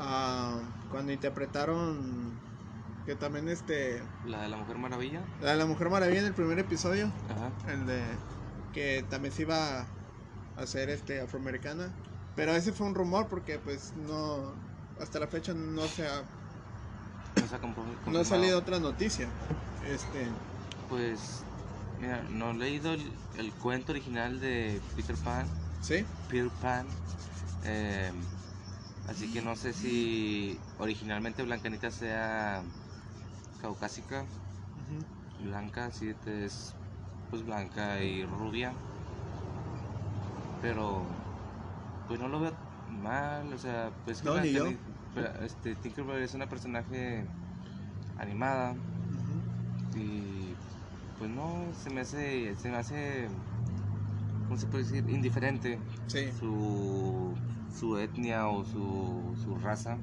[0.00, 0.58] ah,
[0.90, 2.32] cuando interpretaron
[3.04, 5.20] que también este La de la Mujer Maravilla.
[5.40, 7.72] la de la Mujer Maravilla en el primer episodio, Ajá.
[7.72, 8.02] el de
[8.72, 9.86] que también se iba a
[10.56, 11.90] hacer este afroamericana,
[12.34, 14.52] pero ese fue un rumor porque pues no
[15.00, 16.22] hasta la fecha no se ha
[17.40, 19.28] No, se ha no ha salido otra noticia.
[19.88, 20.26] Este,
[20.88, 21.42] Pues,
[22.00, 25.46] mira, no he leído el, el cuento original de Peter Pan.
[25.80, 26.04] ¿sí?
[26.28, 26.86] Peter Pan.
[27.64, 28.10] eh,
[29.06, 32.64] así que no sé si originalmente Blancanita sea
[33.58, 34.30] caucásica,
[34.76, 35.06] Ujú.
[35.38, 36.76] blanca, sí, es
[37.30, 38.78] pues blanca y rubia.
[40.60, 41.08] Pero,
[42.06, 44.76] pues no lo veo mal, o sea, pues que No, ni yo.
[45.40, 47.30] Este, Tinkerbell es una personaje
[48.16, 48.76] animada
[49.94, 50.56] y
[51.16, 53.28] pues no se me hace se me hace
[54.46, 55.08] ¿cómo se puede decir?
[55.10, 56.36] indiferente Sí.
[56.38, 57.40] su
[57.76, 60.02] su etnia o su, su raza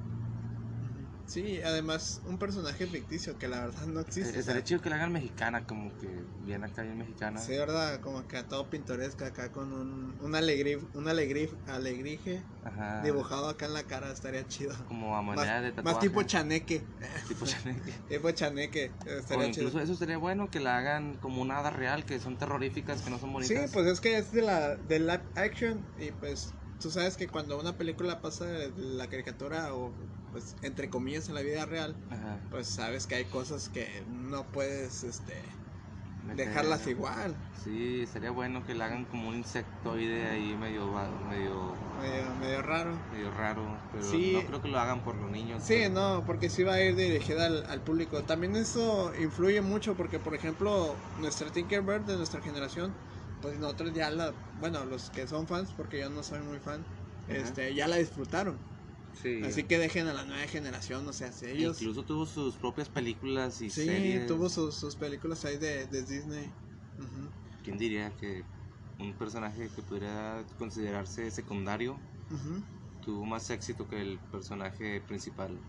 [1.25, 4.37] Sí, además un personaje ficticio que la verdad no existe.
[4.37, 7.41] Eh, Estaría chido que la hagan mexicana, como que bien acá, bien mexicana.
[7.41, 12.91] Sí, verdad, como que todo pintoresca acá con un, un alegrí, un alegrí, alegrije Ajá.
[12.97, 14.73] dibujado acá en la cara, estaría chido.
[14.85, 15.83] Como a Más, manera de tatuaje.
[15.83, 16.87] más tipo chaneque,
[17.27, 17.93] Tipo chaneque.
[18.07, 18.97] tipo chaneque,
[19.29, 19.71] O estaría chido.
[19.71, 23.09] incluso eso sería bueno que la hagan como una hada real, que son terroríficas, que
[23.09, 23.71] no son Sí, bonitas.
[23.71, 27.57] pues es que es de la de live action y pues tú sabes que cuando
[27.59, 29.91] una película pasa de la caricatura o
[30.33, 32.37] pues entre comillas en la vida real, Ajá.
[32.51, 35.33] pues sabes que hay cosas que no puedes este
[36.27, 40.85] Meter- dejarlas igual, Sí, sería bueno que la hagan como un insectoide ahí medio,
[41.29, 42.91] medio, medio, medio raro.
[43.13, 44.33] medio raro, pero Sí.
[44.33, 45.63] no creo que lo hagan por los niños.
[45.63, 48.21] Sí, pero- no, porque sí va a ir dirigida al, al público.
[48.23, 52.93] También eso influye mucho porque, por ejemplo, nuestra Tinkerbird de nuestra generación,
[53.43, 56.81] pues nosotros ya la, bueno, los que son fans, porque yo no soy muy fan,
[57.27, 57.35] Ajá.
[57.41, 58.57] este, ya la disfrutaron.
[59.21, 59.41] Sí.
[59.43, 61.77] Así que dejen a la nueva generación, o sea, si ellos...
[61.77, 64.25] Incluso tuvo sus propias películas y Sí, series.
[64.27, 66.49] tuvo sus, sus películas ahí de, de Disney.
[66.97, 67.29] Ujú,
[67.63, 68.43] ¿Quién diría que
[68.99, 71.99] un personaje que pudiera considerarse secundario
[73.03, 75.59] tuvo más éxito que el personaje principal?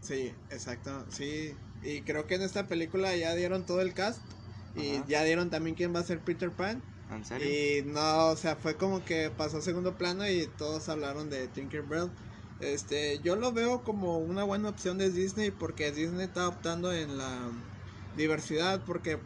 [0.00, 1.54] Sí, exacto, sí.
[1.82, 4.20] Y creo que en esta película ya dieron todo el cast.
[4.76, 5.06] Y Ajá.
[5.08, 6.82] ya dieron también quién va a ser Peter Pan.
[7.10, 7.48] ¿En serio?
[7.48, 11.48] Y no, o sea, fue como que pasó a segundo plano y todos hablaron de
[11.48, 12.10] Tinkerbell.
[12.60, 17.18] Este, yo lo veo como una buena opción de Disney porque Disney está optando en
[17.18, 17.50] la
[18.16, 19.18] diversidad porque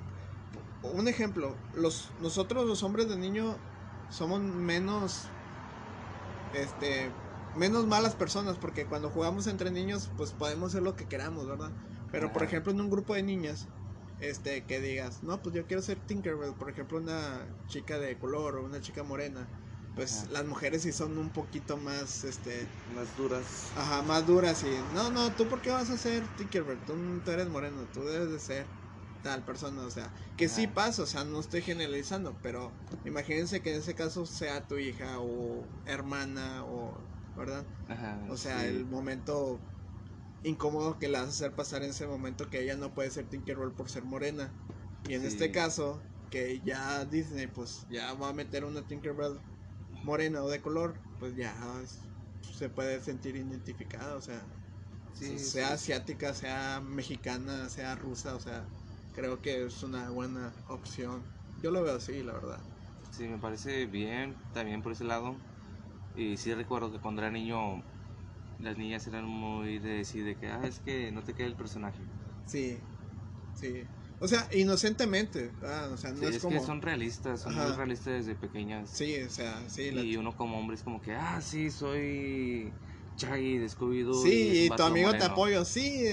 [0.83, 3.57] un ejemplo, los nosotros los hombres de niño
[4.11, 5.35] somos menos
[6.53, 7.11] este
[7.55, 11.71] menos malas personas porque cuando jugamos entre niños pues podemos hacer lo que queramos, ¿verdad?
[12.11, 13.69] Pero por ejemplo en un grupo de niñas
[14.19, 18.57] este que digas, no, pues yo quiero ser Tinkerbell, por ejemplo, una chica de color
[18.57, 19.49] o una chica morena,
[19.95, 20.31] pues Ajá.
[20.31, 23.73] las mujeres sí son un poquito más este Más duras.
[23.75, 26.81] ajá, más duras y no, no, tú por qué vas a ser Tinkerbell?
[26.85, 28.69] Tú, tú eres moreno, tú debes de ser
[29.23, 32.73] tal persona, o sea, que sí pasa, o sea, no estoy generalizando, pero
[33.05, 37.67] imagínense que en ese caso sea tu hija o hermana o, ¿verdad?
[37.89, 38.69] Ajá, O sea, sí.
[38.69, 39.61] el momento
[40.49, 43.29] incómodo que le vas a hacer pasar en ese momento que ella no puede ser
[43.29, 44.55] Tinkerbell por ser morena.
[45.05, 45.29] Y en Sí.
[45.29, 49.41] este caso, que ya Disney pues ya va a meter una Tinkerbell
[50.03, 51.55] morena o de color, pues ya
[52.41, 54.49] se puede sentir identificada, o sea,
[55.13, 55.75] Sí, sea sí.
[55.75, 58.69] asiática, sea mexicana, sea rusa, o sea,
[59.13, 61.25] creo que es una buena opción.
[61.63, 62.61] Yo lo veo así, la verdad.
[63.11, 65.41] Sí, me parece bien también por ese lado.
[66.15, 67.85] Y sí recuerdo que cuando era niño,
[68.59, 71.57] las niñas eran muy de decir de que, ah, es que no te queda el
[71.57, 72.03] personaje.
[72.45, 72.81] Sí,
[73.53, 73.87] sí.
[74.21, 75.93] O sea, inocentemente, ¿verdad?
[75.93, 76.61] o sea, no Sí, es, es, como...
[76.61, 77.69] que son realistas, son Ajá.
[77.69, 78.91] muy realistas desde pequeñas.
[78.91, 79.93] Sí, o sea, sí.
[79.93, 82.75] la- Y uno como hombre es como que, ah, sí, soy
[83.17, 84.25] Chaggy de Scooby-Doo.
[84.25, 85.35] Sí, y tu amigo te moreno".
[85.35, 86.05] apoya, sí,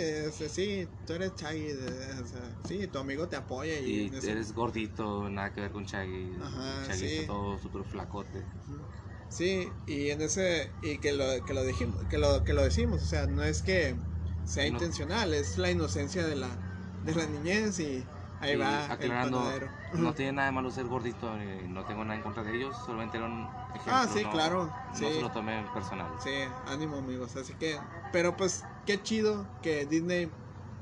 [0.49, 5.29] sí, tú eres Chaggy, de- o sea, sí, tu amigo te apoya y, eres gordito,
[5.29, 6.35] nada que ver con Chaggy.
[6.41, 7.15] Ajá, Chaggy sí.
[7.15, 8.45] está todo súper flacote.
[8.67, 9.04] Ujú.
[9.35, 13.01] Sí, y en ese, y que lo, que lo dijimos, que lo, que lo decimos,
[13.01, 13.97] o sea, no es que
[14.45, 14.69] sea No.
[14.69, 16.57] intencional, es la inocencia de la,
[17.01, 18.07] de la niñez y
[18.39, 19.71] ahí Y va aclarando, el panadero.
[20.01, 22.77] no tiene nada de malo ser gordito, eh, no tengo nada en contra de ellos,
[22.77, 23.93] solamente era un ejemplo.
[23.93, 25.15] Ah, sí, no- claro, No sí.
[25.15, 26.17] se lo tomé personal.
[26.21, 26.31] Sí,
[26.65, 27.77] ánimo amigos, así que,
[28.13, 30.31] pero pues qué chido que Disney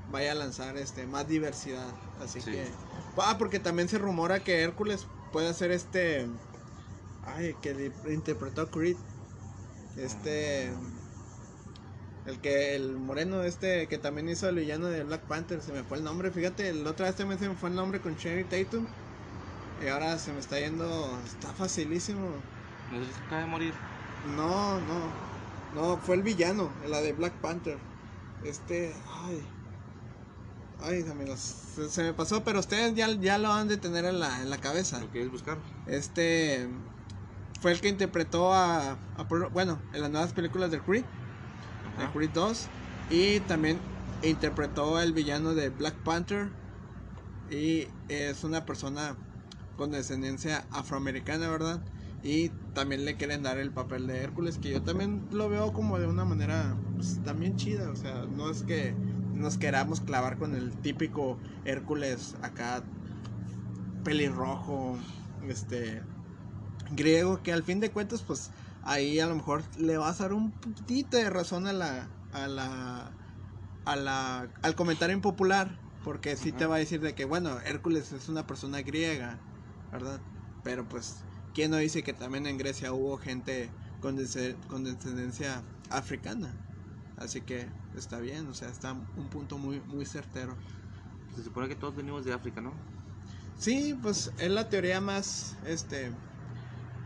[0.06, 2.52] vaya a lanzar este más diversidad, así Sí.
[2.52, 2.70] que,
[3.18, 6.30] ah, porque también se rumora que Hércules puede hacer este,
[7.26, 8.98] ay, que interpretó Creed,
[9.98, 10.72] este,
[12.26, 15.84] el que, el moreno este que también hizo el villano de Black Panther, se me
[15.84, 18.44] fue el nombre, fíjate, la otra vez también se me fue el nombre con Cherry
[18.46, 18.86] Tatum,
[19.84, 22.30] y ahora se me está yendo, está facilísimo.
[22.92, 23.74] ¿No es el que acaba de morir?
[24.36, 25.34] No, no.
[25.76, 27.78] No, fue el villano, la de Black Panther.
[28.44, 28.94] Este,
[29.26, 29.42] ay.
[30.80, 34.20] Ay, amigos, se, se me pasó, pero ustedes ya, ya lo han de tener en
[34.20, 35.00] la, en la cabeza.
[35.00, 35.58] ¿Lo quieres buscar?
[35.88, 36.68] Este
[37.64, 38.98] fue el que interpretó a,
[39.54, 41.06] bueno, en las nuevas películas de Creed,
[41.98, 42.12] de.
[42.12, 42.68] Creed 2
[43.10, 43.80] y también
[44.22, 46.50] interpretó el villano de Black Panther
[47.50, 49.16] y es una persona
[49.78, 51.80] con descendencia afroamericana, ¿verdad?
[52.22, 56.00] Y también le quieren dar el papel de Hércules, que yo también lo veo como
[56.00, 58.94] de una manera pues, también chida, o sea, no es que
[59.36, 62.84] nos queramos clavar con el típico Hércules acá
[64.04, 64.98] pelirrojo,
[65.48, 66.02] este
[66.96, 68.50] griego, que al fin de cuentas, pues
[68.84, 72.48] ahí a lo mejor le vas a dar un poquitito de razón a la, a
[72.48, 73.12] la,
[73.86, 78.12] a la, al comentario impopular, porque sí te va a decir de que, bueno, Hércules
[78.12, 79.38] es una persona griega,
[79.92, 80.20] ¿verdad?
[80.64, 81.18] Pero pues,
[81.54, 83.70] ¿quién no dice que también en Grecia hubo gente
[84.02, 84.18] con,
[84.68, 86.54] con descendencia africana?
[87.18, 90.56] Así que está bien, o sea, está un punto muy, muy certero.
[91.36, 92.74] Se supone que todos venimos de África, ¿no?
[93.58, 96.12] Sí, pues es la teoría más, este,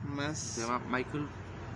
[0.03, 0.37] más...
[0.37, 1.27] Se llama Michael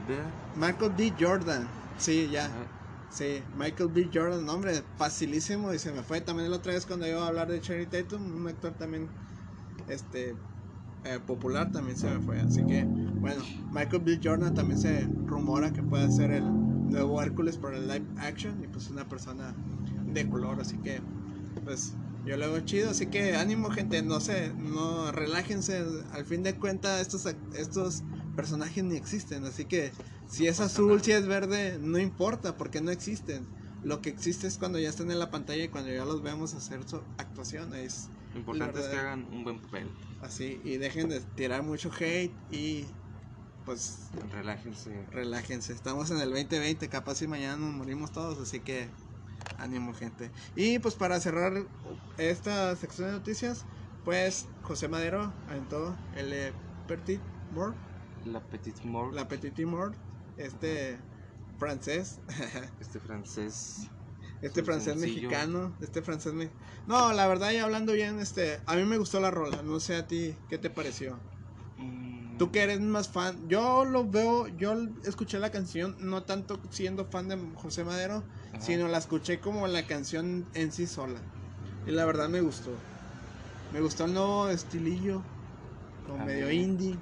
[0.07, 0.15] B.
[0.55, 1.13] Michael B.
[1.19, 1.67] Jordan.
[1.97, 2.45] Sí, ya.
[2.45, 2.65] Ajá.
[3.11, 4.09] Sí, Michael B.
[4.13, 7.49] Jordan, nombre facilísimo y se me fue también la otra vez cuando iba a hablar
[7.49, 9.09] de Cherry Tatum, un actor también
[9.89, 10.33] este
[11.03, 14.19] eh, popular también se me fue, así que bueno, Michael B.
[14.23, 16.43] Jordan también se rumora que puede ser el
[16.89, 19.53] nuevo Hércules para el live action y pues una persona
[20.05, 21.01] de color, así que
[21.65, 21.93] pues
[22.25, 26.57] yo lo hago chido, así que ánimo gente, no sé, no relájense, al fin de
[26.57, 28.03] cuentas estos estos
[28.35, 29.91] personajes ni existen, así que
[30.27, 33.45] si es azul, si es verde, no importa porque no existen.
[33.83, 36.53] Lo que existe es cuando ya están en la pantalla y cuando ya los vemos
[36.53, 39.87] hacer su actuación, es Lo importante es que hagan un buen papel.
[40.21, 42.85] así y dejen de tirar mucho hate y
[43.65, 45.05] pues Relájense.
[45.11, 45.73] relájense.
[45.73, 48.87] Estamos en el 2020, capaz si mañana nos morimos todos, así que
[49.57, 50.31] ánimo gente.
[50.55, 51.53] Y pues para cerrar
[52.17, 53.67] esta sección de noticias,
[54.03, 56.53] pues José Madero aventó el eh,
[56.87, 57.77] Petit Mort,
[58.23, 59.95] La Petite Mort, la Petit Mort,
[60.37, 61.05] este
[61.57, 62.21] francés,
[62.79, 63.91] este francés.
[64.41, 64.97] este Su francés sencillo.
[64.97, 66.51] mexicano, este francés me...
[66.87, 69.95] No, la verdad ya hablando bien, este, a mí me gustó la rola, no sé
[69.95, 71.19] a ti, ¿qué te pareció?
[71.77, 74.73] mm, Tú que eres más fan, yo lo veo, yo
[75.03, 78.61] escuché la canción no tanto siendo fan de José Madero, Ajá.
[78.61, 81.19] sino la escuché como la canción en sí sola.
[81.87, 82.71] Y la verdad me gustó.
[83.73, 85.21] Me gustó el nuevo estilillo,
[86.05, 86.97] como medio indie.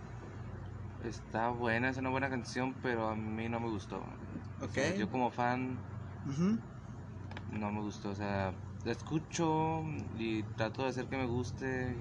[1.04, 4.04] Está buena, es una buena canción, pero a mí no me gustó.
[4.62, 4.98] O sea, Ok.
[4.98, 5.78] yo como fan
[7.52, 8.10] no me gustó.
[8.12, 9.82] O sea, la escucho
[10.18, 11.96] y trato de hacer que me guste.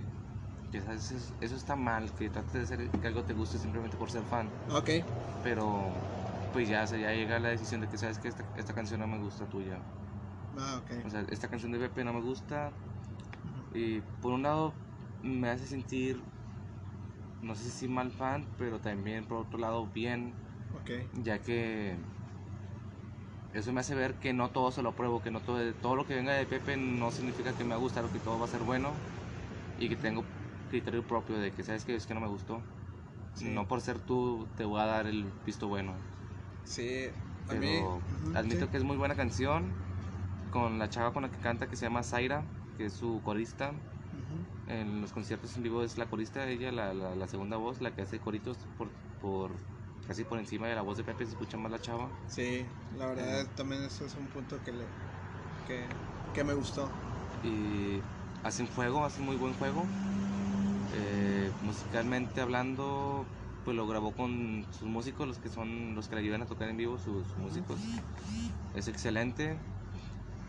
[0.84, 4.10] Sabes, eso, eso está mal, que trates de hacer que algo te guste simplemente por
[4.10, 4.50] ser fan.
[4.70, 4.90] Ok,
[5.42, 5.90] Pero
[6.52, 9.18] pues ya, ya llega la decisión de que sabes que esta, esta canción no me
[9.18, 9.78] gusta tuya.
[10.56, 10.90] ah, ok.
[11.04, 12.72] O sea, esta canción de Pepe no me gusta.
[13.74, 14.74] Y por un lado
[15.22, 16.16] me hace sentir,
[17.42, 20.34] no sé si mal fan, pero también por otro lado bien,
[20.74, 20.90] Ok,
[21.24, 21.96] ya que
[23.52, 26.06] eso me hace ver que no todo se lo apruebo, que no todo, todo lo
[26.06, 28.44] que venga de Pepe no significa que me va a gustar o que todo va
[28.44, 28.92] a ser bueno
[29.78, 30.24] y que tengo
[30.70, 32.62] criterio propio de que sabes que es que no me gustó.
[33.34, 33.48] Sí.
[33.48, 35.92] No por ser tú te voy a dar el visto bueno.
[36.68, 37.10] Sí.
[37.46, 37.94] A Pero mí,
[38.32, 38.70] admito sí.
[38.70, 39.78] que es muy buena canción
[40.50, 43.74] con la chava con la que canta que se llama Zaira, que es su corista.
[44.66, 47.94] En los conciertos en vivo es la corista, ella la, la, la segunda voz, la
[47.94, 49.60] que hace coritos por, por
[50.06, 52.14] casi por encima de la voz de Pepe, se escucha más la chava.
[52.26, 53.54] Sí, la verdad Ujú.
[53.56, 54.88] también eso es un punto que le
[55.64, 55.88] que,
[56.32, 56.92] que me gustó.
[57.40, 58.04] Y
[58.42, 59.96] hacen fuego, hacen muy buen juego.
[60.88, 63.28] Eh, musicalmente hablando,
[63.68, 66.70] pues lo grabó con sus músicos, los que son los que le ayudan a tocar
[66.70, 67.78] en vivo, sus, sus músicos.
[68.72, 69.58] Es excelente.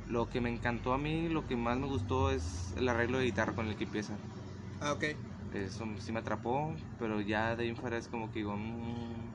[0.08, 3.25] Lo que me encantó a mí, lo que más me gustó es el arreglo de
[3.25, 4.15] guitarra con el que empieza.
[4.79, 5.03] Ah, ok.
[5.51, 9.32] Eso sí me atrapó, pero ya de ahí en fuera es como que digo, mm,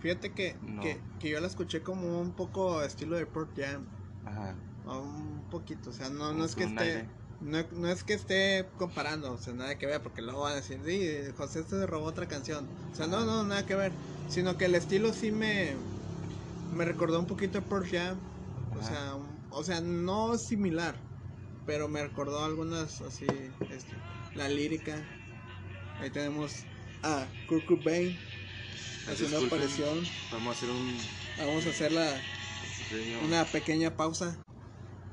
[0.00, 0.82] Fíjate que, No.
[0.82, 3.86] que, que yo la escuché como un poco estilo de Pearl Jam.
[4.24, 6.82] ajá, Un poquito, o sea, no, no es que esté.
[6.82, 7.08] aire.
[7.38, 10.56] No, no es que esté comparando, o sea, nada que ver, porque luego van a
[10.56, 12.64] decir, sí, José se robó otra canción.
[12.92, 13.96] O sea, no, no, nada que ver.
[14.28, 15.76] Sino que el estilo sí me,
[16.70, 18.20] me recordó un poquito a Pearl Jam.
[18.74, 20.98] O sea, un- o sea, no similar,
[21.64, 23.26] pero me recordó algunas así,
[23.70, 23.96] este,
[24.34, 24.96] la lírica.
[25.98, 26.64] Ahí tenemos
[27.02, 28.18] a Kurt Cobain
[29.06, 30.08] haciendo aparición.
[30.30, 30.96] Vamos a hacer un
[31.36, 32.20] Vamos a hacer la,
[33.22, 34.36] una pequeña pausa.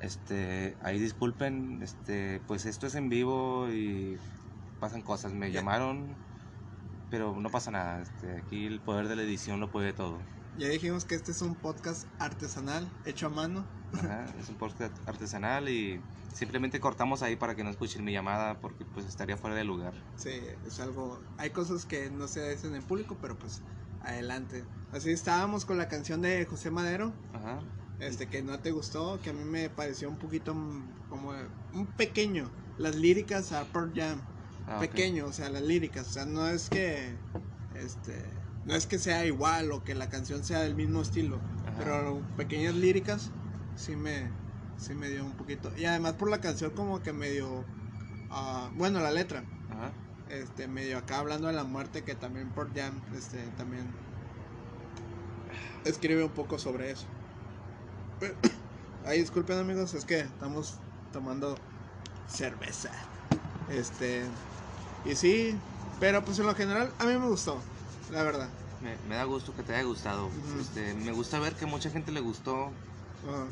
[0.02, 4.18] Este, ahí disculpen, este, pues esto es en vivo y
[4.80, 5.32] pasan cosas.
[5.32, 6.16] Me llamaron,
[7.12, 8.02] pero no pasa nada.
[8.02, 10.18] Este, aquí el poder de la edición lo puede todo.
[10.58, 13.64] Ya dijimos que este es un podcast artesanal, hecho a mano.
[13.94, 16.02] Ajá, es un podcast artesanal y
[16.34, 19.94] simplemente cortamos ahí para que no escuchen mi llamada porque pues estaría fuera de lugar.
[20.18, 20.32] Sí,
[20.66, 21.20] es algo.
[21.38, 23.62] Hay cosas que no se dicen en público, pero pues
[24.02, 24.64] adelante.
[24.92, 27.60] Así estábamos con la canción de José Madero, Ajá.
[28.02, 30.54] Este que no te gustó, que a mí me pareció un poquito
[31.10, 31.34] como
[31.74, 32.50] un pequeño.
[32.78, 34.20] Las líricas a Pearl Jam,
[34.68, 37.16] Ah, pequeño, o sea, las líricas, o sea, no es que
[37.76, 38.24] este
[38.66, 41.74] no es que sea igual o que la canción sea del mismo estilo, Ajá.
[41.80, 43.32] pero pequeñas líricas
[43.76, 44.30] sí me
[44.78, 45.72] sí me dio un poquito.
[45.78, 47.66] Y además por la canción como que medio
[48.30, 49.92] ah, bueno, la letra Ajá.
[50.30, 53.88] este medio acá hablando de la muerte que también por Jam este también
[55.86, 57.08] escribe un poco sobre eso
[59.06, 60.76] ay disculpen amigos es que estamos
[61.12, 61.56] tomando
[62.28, 62.92] cerveza
[63.70, 64.24] este
[65.06, 65.56] y sí
[66.00, 67.60] pero pues en lo general a mí me gustó
[68.12, 68.50] la verdad
[68.82, 70.30] Me, me da gusto que te haya gustado.
[70.60, 72.72] Este, me gusta ver que mucha gente le gustó.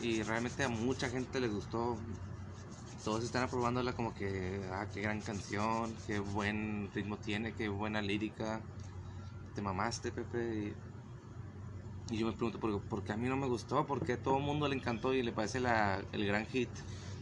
[0.01, 1.97] Y realmente a mucha gente les gustó.
[3.03, 8.01] Todos están aprobándola como que, ah, qué gran canción, qué buen ritmo tiene, qué buena
[8.01, 8.59] lírica.
[9.53, 10.39] Te mamaste, Pepe.
[10.55, 10.88] Y,
[12.09, 13.85] y yo me pregunto, ¿por, ¿por qué a mí no me gustó?
[13.85, 16.77] ¿Por qué a todo el mundo le encantó y le parece la, el gran hit?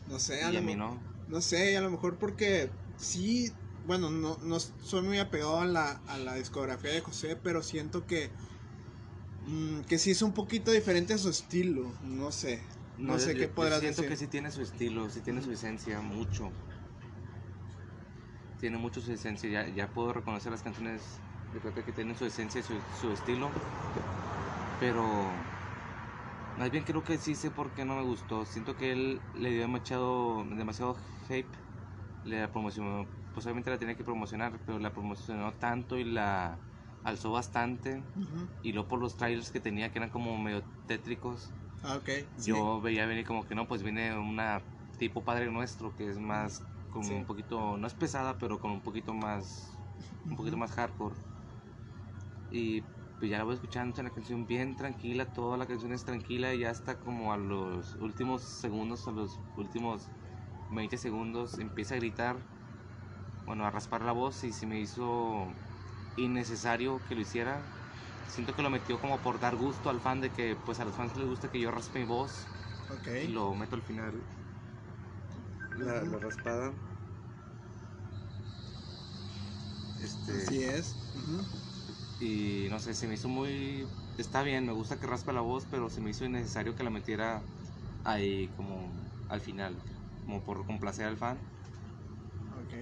[0.06, 1.04] No sé, Y a, mí no.
[1.28, 5.91] no sé, a lo mejor porque sí, bueno, no, no soy muy apegado a la,
[5.91, 8.32] a la discografía de José, pero siento que
[9.41, 12.63] mm, que sí es un poquito diferente a su estilo, no sé.
[12.97, 14.06] No, sé yo- qué yo podrás siento decir.
[14.06, 16.54] que sí tiene su estilo, sí tiene su esencia, mucho.
[18.58, 21.21] Tiene mucho su esencia, ya, ya puedo reconocer las canciones
[21.52, 23.52] de Pepe que tienen su esencia y su, su estilo.
[24.77, 25.53] Pero
[26.55, 28.45] más bien creo que sí sé por qué no me gustó.
[28.45, 30.95] Siento que él le dio demasiado, demasiado
[31.27, 31.57] hype.
[32.23, 36.65] Le promocionó, pues obviamente la tenía que promocionar, pero la promocionó tanto y la
[37.03, 38.09] alzó bastante.
[38.15, 38.49] Ujú.
[38.61, 41.57] Y luego por los trailers que tenía, que eran como medio tétricos.
[41.81, 42.09] Ah, ok.
[42.35, 42.53] sí.
[42.55, 46.69] Yo veía venir como que no, pues viene una tipo Padre Nuestro que es más,
[46.89, 47.13] con Sí.
[47.13, 49.83] un poquito, no es pesada, pero con un poquito más,
[50.29, 51.17] un poquito más hardcore.
[52.49, 56.03] Y pues ya la voy escuchando, es una canción bien tranquila, toda la canción es
[56.06, 60.08] tranquila y ya hasta como a los últimos segundos, a los últimos
[60.71, 62.36] 20 segundos empieza a gritar,
[63.45, 65.47] bueno, a raspar la voz y se me hizo
[66.15, 67.62] innecesario que lo hiciera.
[68.27, 70.95] Siento que lo metió como por dar gusto al fan de que pues a los
[70.95, 72.45] fans les gusta que yo raspe mi voz
[72.89, 73.08] Ok.
[73.23, 74.13] y lo meto al final.
[75.80, 76.73] La, raspada.
[80.03, 80.95] Este, Así es.
[82.19, 83.89] Y no sé, se me hizo muy...
[84.17, 86.89] Está bien, me gusta que raspe la voz, pero se me hizo innecesario que la
[86.89, 87.51] metiera
[88.03, 89.84] ahí como al final,
[90.25, 91.47] como por complacer al fan.
[92.51, 92.73] Ok.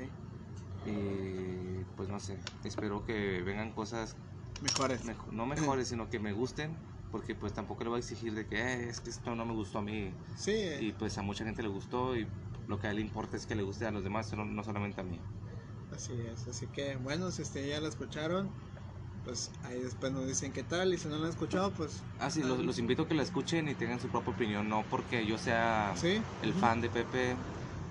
[0.83, 4.17] Y pues no sé, espero que vengan cosas,
[4.59, 5.01] Mejores.
[5.01, 6.79] mejo- no mejores, sino que me gusten,
[7.11, 9.53] porque pues tampoco le voy a exigir de que "Eh, es que esto no me
[9.53, 10.17] gustó a mí.
[10.35, 10.51] Sí.
[10.77, 12.31] Y pues a mucha gente le gustó y
[12.67, 14.63] lo que a él le importa es que le guste a los demás, no, no
[14.63, 15.25] solamente a mí.
[15.89, 18.55] Así es, así que bueno, si este ya la escucharon,
[19.25, 22.29] pues ahí después nos dicen qué tal y si no la han escuchado, pues Ah,
[22.29, 25.25] sí, los, los invito a que la escuchen y tengan su propia opinión, no porque
[25.25, 26.21] yo sea sí.
[26.43, 27.35] el fan de Pepe,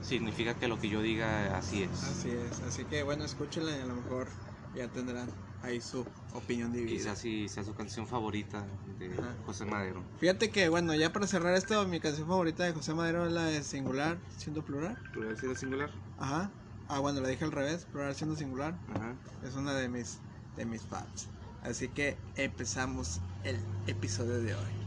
[0.02, 2.02] significa que lo que yo diga así es.
[2.04, 4.28] Así es, así que bueno, escúchenla y a lo mejor
[4.74, 5.28] ya tendrán
[5.62, 6.98] ahí su opinión dividida.
[6.98, 8.64] Quizás sí sea su canción favorita
[8.98, 9.34] de Ajá.
[9.46, 10.02] José Madero.
[10.20, 13.44] Fíjate que bueno, ya para cerrar esto, mi canción favorita de José Madero es la
[13.44, 14.96] de singular siendo plural.
[15.14, 15.90] ¿Puedo decir el singular?
[16.18, 16.50] Ajá.
[16.88, 18.78] Ah, bueno, la dije al revés, plural siendo singular.
[18.94, 19.14] Ajá.
[19.42, 20.18] Es una de mis
[20.56, 21.28] de mis fans.
[21.62, 24.84] Así que empezamos el episodio de hoy.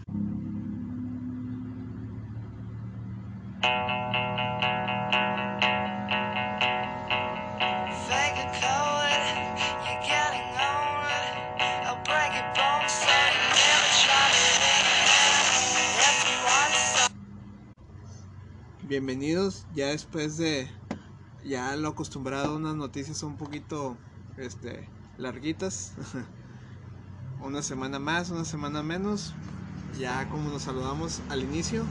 [18.83, 20.69] Bienvenidos ya después de
[21.43, 23.97] ya lo acostumbrado a unas noticias un poquito
[24.37, 25.93] este larguitas.
[27.41, 29.33] una semana más, una semana menos.
[29.99, 31.83] Ya como nos saludamos al inicio,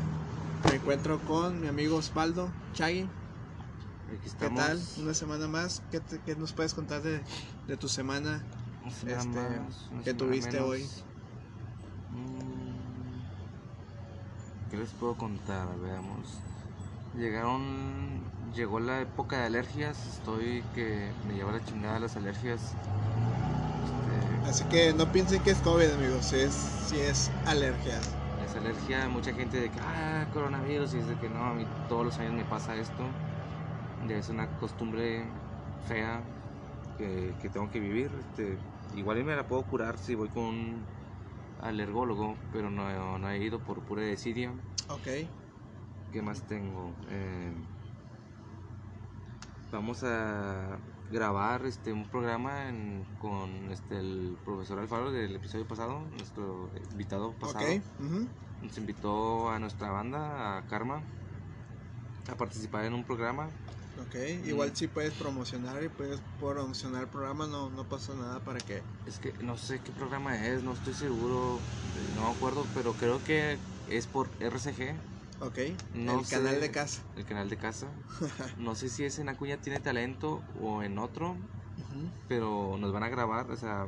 [0.69, 3.09] me encuentro con mi amigo Osvaldo Chagui.
[4.19, 4.81] Aquí ¿Qué tal?
[4.99, 5.83] Una semana más.
[5.91, 7.21] ¿Qué, te- qué nos puedes contar de,
[7.67, 8.43] de tu semana?
[9.01, 10.69] Semana este, más, que semana tuviste menos.
[10.69, 10.83] hoy?
[12.13, 12.77] Mm,
[14.71, 15.67] ¿Qué les puedo contar?
[15.81, 16.39] Veamos.
[17.19, 18.21] Llegaron.
[18.55, 19.99] Llegó la época de alergias.
[20.07, 22.61] Estoy que me lleva la chingada las alergias.
[24.47, 26.27] Así que no piensen que es COVID, amigos.
[26.27, 27.99] Si es, si es alergia.
[28.45, 29.09] es alergia.
[29.09, 30.95] Mucha gente de que, ah, coronavirus.
[30.95, 33.05] Y es de que no, a mí todos los años me pasa esto.
[34.09, 35.25] Es una costumbre
[35.89, 36.23] fea
[36.97, 38.09] que, que tengo que vivir.
[38.21, 38.57] Este,
[38.95, 40.85] igual y me la puedo curar si voy con un
[41.61, 44.53] alergólogo, pero no, no he ido por pura desidia.
[44.89, 45.29] Ok.
[46.13, 46.93] ¿Qué más tengo?
[47.11, 47.53] Eh,
[49.73, 50.79] vamos a
[51.11, 57.33] grabar este un programa en- con este el profesor Alfaro del episodio pasado, nuestro invitado
[57.35, 57.65] pasado.
[57.67, 57.83] Ok.
[58.01, 58.29] ujú.
[58.63, 61.03] Nos invitó a nuestra banda, a Karma,
[62.29, 63.51] a participar en un programa.
[63.99, 64.15] Ok,
[64.45, 68.83] igual si puedes promocionar y puedes promocionar el programa, no, no pasa nada para que...
[69.07, 71.61] Es que no sé qué programa es, no estoy seguro,
[72.15, 75.01] no me acuerdo, pero creo que es por RCG,
[75.41, 75.59] Ok,
[75.95, 76.61] No el canal sé.
[76.61, 77.03] de casa.
[77.17, 77.89] el canal de casa.
[78.59, 81.37] No sé si es en Acuña Tiene Talento o en otro,
[82.29, 83.87] pero nos van a grabar, o sea,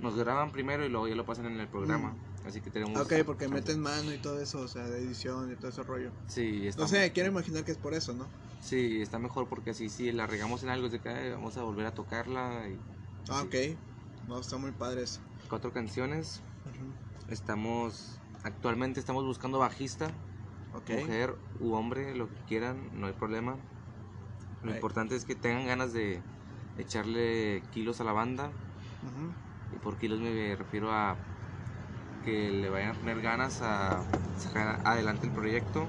[0.00, 2.16] nos graban primero y luego ya lo pasan en el programa.
[2.44, 3.00] Así que tenemos.
[3.00, 6.10] Ok, porque meten mano y todo eso, o sea, de edición y todo ese rollo.
[6.26, 8.28] Sí, está, No sé, quiero imaginar que es por eso, ¿no?
[8.60, 11.56] sí, está mejor porque así, si la regamos en algo, es de que "Ay, vamos
[11.56, 12.68] a volver a tocarla.
[12.68, 12.78] Y,
[13.28, 13.54] Ah, ok.
[14.26, 15.20] No, está muy padre eso.
[15.48, 16.40] Cuatro canciones.
[17.28, 20.10] Estamos actualmente estamos buscando bajista,
[20.86, 23.56] Mujer u hombre, lo que quieran, no hay problema.
[24.62, 24.76] Lo Right.
[24.76, 26.20] importante es que tengan ganas de
[26.78, 28.50] echarle kilos a la banda.
[29.74, 31.16] Y por kilos me refiero a
[32.24, 34.02] que le vayan a poner ganas a
[34.38, 35.86] sacar adelante el proyecto.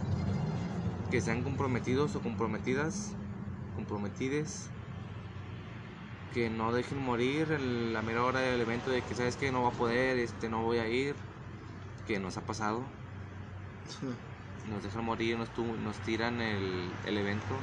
[1.11, 3.13] Que sean comprometidos o comprometidas,
[3.75, 4.69] comprometides.
[6.33, 9.63] Que no dejen morir en la mera hora del evento de que sabes que no
[9.63, 11.15] va a poder, este no voy a ir.
[12.05, 12.83] Que nos ha pasado.
[14.65, 17.55] Nos dejan morir, nos, tu- nos tiran el, el evento.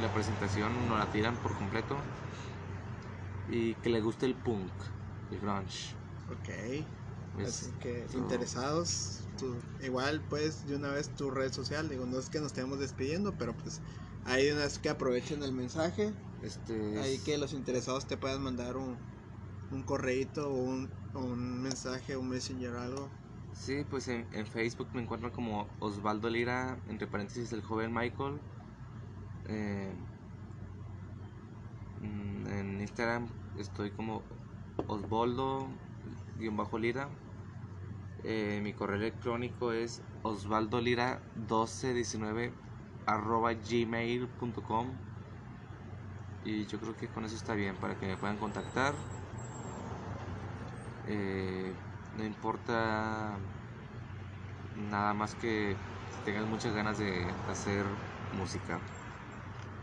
[0.00, 1.96] La presentación nos la tiran por completo.
[3.50, 4.72] Y que le guste el punk,
[5.30, 5.96] el grunge.
[6.28, 6.48] Ok.
[7.44, 12.18] Así que so- interesados, tú- igual pues de una vez tu red social, digo, no
[12.18, 13.80] es que nos estemos despidiendo, pero pues
[14.24, 16.12] ahí de una vez que aprovechen el mensaje,
[16.42, 18.98] Este ahí es- que los interesados te puedan mandar un,
[19.70, 23.10] un correíto o un, un mensaje, un messenger, algo.
[23.52, 28.42] Sí, pues en, en Facebook me encuentran como Osvaldo Lira, entre paréntesis el joven Michael.
[29.44, 29.98] Eh,
[32.00, 34.28] mm, en Instagram estoy como
[34.86, 37.18] Osvaldo-Lira.
[38.22, 42.54] Eh, mi correo electrónico es osvaldolira1219
[43.06, 45.00] arroba gmail.com
[46.42, 49.04] y yo creo que con eso está bien para que me puedan contactar.
[51.02, 51.78] Eh,
[52.18, 53.40] no importa
[54.72, 55.84] nada más que
[56.22, 57.86] tengas muchas ganas de hacer
[58.30, 58.90] música.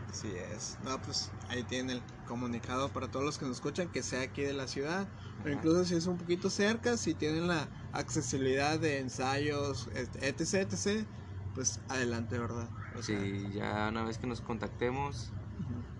[0.08, 0.78] Así es.
[0.80, 4.42] No, pues ahí tienen el comunicado para todos los que nos escuchan, que sea aquí
[4.42, 5.12] de la ciudad,
[5.42, 11.10] o incluso si es un poquito cerca, si tienen la accesibilidad de ensayos, etc, etc,
[11.52, 12.72] pues adelante, ¿verdad?
[12.88, 15.36] O sea, Sí, ya una vez que nos contactemos,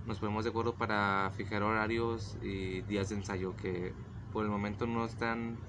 [0.04, 3.96] nos ponemos de acuerdo para fijar horarios y días de ensayo que
[4.30, 5.64] por el momento no están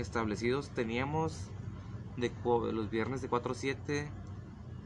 [0.00, 0.70] establecidos.
[0.70, 1.50] Teníamos
[2.16, 2.30] de
[2.72, 4.10] los viernes de 4 a 7,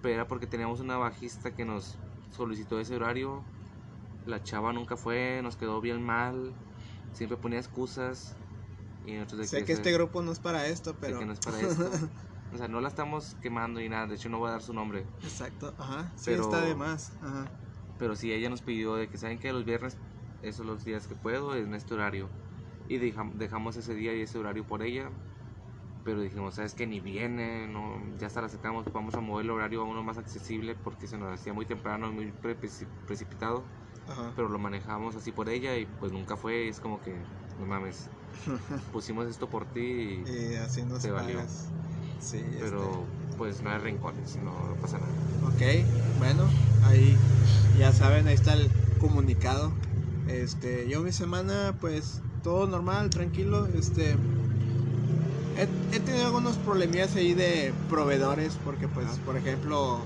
[0.03, 1.97] pero era porque teníamos una bajista que nos
[2.31, 3.43] solicitó ese horario.
[4.27, 6.55] La chava nunca fue, nos quedó bien mal,
[7.13, 8.37] siempre ponía excusas.
[9.07, 11.19] Y nosotros sé que este grupo no es para esto, sé pero...
[11.19, 11.91] que no es para esto.
[12.53, 14.73] O sea, no la estamos quemando y nada, de hecho no voy a dar su
[14.73, 15.05] nombre.
[15.25, 17.51] Exacto, ajá, sí Pero- está de más, ajá.
[17.99, 19.97] Pero sí, ella nos pidió de que saben que los viernes,
[20.41, 22.29] esos son los días que puedo, en este horario.
[22.89, 25.11] Y dejam- dejamos ese día y ese horario por ella.
[26.05, 29.51] Pero dijimos, sabes que ni viene, no, ya hasta la sacamos, vamos a mover el
[29.53, 33.65] horario a uno más accesible porque se nos hacía muy temprano, muy pre- preci- precipitado.
[34.07, 34.33] Ajá.
[34.37, 36.69] Pero lo manejamos así por ella y pues nunca fue.
[36.69, 37.11] es como que,
[37.59, 38.11] no mames,
[38.93, 41.41] pusimos esto por ti, y- Y así Te valió.
[42.21, 43.07] Sí, pero
[43.37, 45.13] pues no hay rincones, no pasa nada.
[45.49, 46.49] este, ok, bueno,
[46.83, 47.17] ahí
[47.79, 48.69] ya saben, ahí está el
[48.99, 49.73] comunicado.
[50.27, 54.15] Este, yo mi semana, pues, todo normal, tranquilo, este...
[55.57, 60.01] He, he tenido algunos problemillas ahí de proveedores, porque pues, por ejemplo,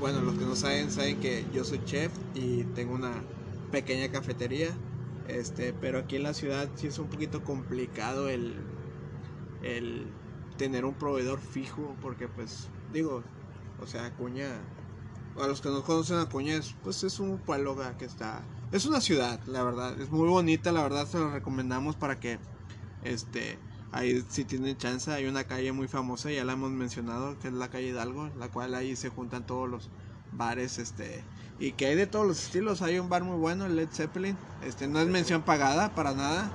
[0.00, 3.12] bueno, los que no saben, saben que yo soy chef y tengo una
[3.70, 4.70] pequeña cafetería.
[5.28, 8.54] Este, pero aquí en la ciudad sí es un poquito complicado el,
[9.62, 10.06] el
[10.56, 13.22] tener un proveedor fijo, porque pues, digo,
[13.80, 14.48] o sea, Acuña,
[15.38, 18.42] a los que no conocen Acuña, es, pues es un pueblo que está,
[18.72, 22.38] es una ciudad, la verdad, es muy bonita, la verdad, se lo recomendamos para que,
[23.04, 23.58] este,
[23.92, 27.54] ahí si tienen chance, hay una calle muy famosa, ya la hemos mencionado, que es
[27.54, 29.88] la calle Hidalgo, la cual ahí se juntan todos los
[30.32, 31.22] bares, este,
[31.58, 34.36] y que hay de todos los estilos, hay un bar muy bueno, el Led Zeppelin,
[34.62, 36.50] este, no es mención pagada para nada,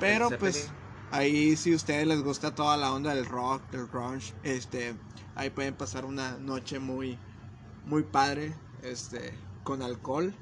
[0.00, 0.70] pero pues...
[1.14, 4.94] Ahí si a ustedes les gusta toda la onda del rock, del grunge, este,
[5.34, 7.18] ahí pueden pasar una noche muy,
[7.84, 10.34] muy padre, este, con alcohol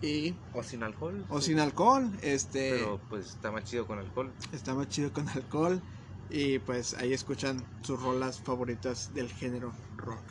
[0.00, 1.24] y O sin alcohol.
[1.28, 1.46] o sí.
[1.48, 4.32] sin alcohol, este, Pero pues está más chido con alcohol.
[4.52, 5.80] está más chido con alcohol
[6.28, 10.24] y pues ahí escuchan sus rolas favoritas del género rock.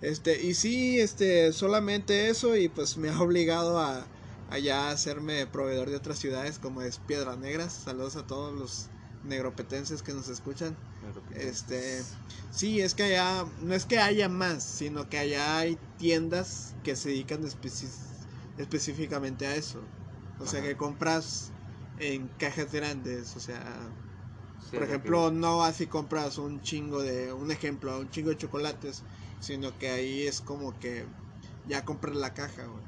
[0.00, 4.06] Este, y sí, este, solamente eso y pues me ha obligado a,
[4.50, 7.72] a ya hacerme proveedor de otras ciudades como es Piedras Negras.
[7.72, 8.88] Saludos a todos los
[9.22, 10.76] negropetenses que nos escuchan.
[11.30, 12.02] Este,
[12.50, 16.94] sí, es que allá, no es que haya más, sino que allá hay tiendas que
[16.96, 17.90] se dedican especi-
[18.56, 19.88] específicamente a eso.
[20.38, 21.52] O sea, que compras
[21.96, 23.92] en cajas grandes, o sea,
[24.58, 28.36] Sí, por que- ejemplo, no así compras un chingo de, un ejemplo, un chingo de
[28.36, 29.04] chocolates,
[29.38, 31.06] sino que ahí es como que
[31.64, 32.84] ya compras la caja, güey.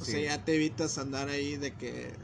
[0.00, 0.12] O Sí.
[0.12, 2.16] sea, ya te evitas andar ahí de que,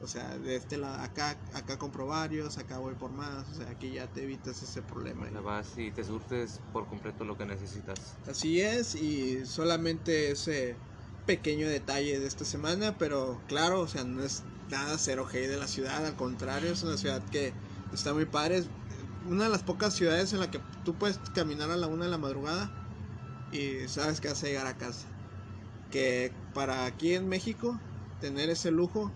[0.00, 3.70] o sea, de este lado, acá, acá compro varios, acá voy por más, o sea,
[3.70, 5.26] aquí ya te evitas ese problema.
[5.26, 8.16] O sea, vas y te surtes por completo lo que necesitas.
[8.26, 10.78] Así es, y solamente ese
[11.28, 15.66] pequeño detalle de esta semana, pero claro, o sea, no es nada cero de la
[15.66, 17.52] ciudad, al contrario, es una ciudad que
[17.92, 18.64] está muy padre.
[19.26, 22.10] una de las pocas ciudades en la que tú puedes caminar a la una de
[22.10, 22.70] la madrugada
[23.52, 25.06] y sabes que vas a llegar a casa.
[25.90, 27.78] Que para aquí en México,
[28.22, 29.12] tener ese lujo,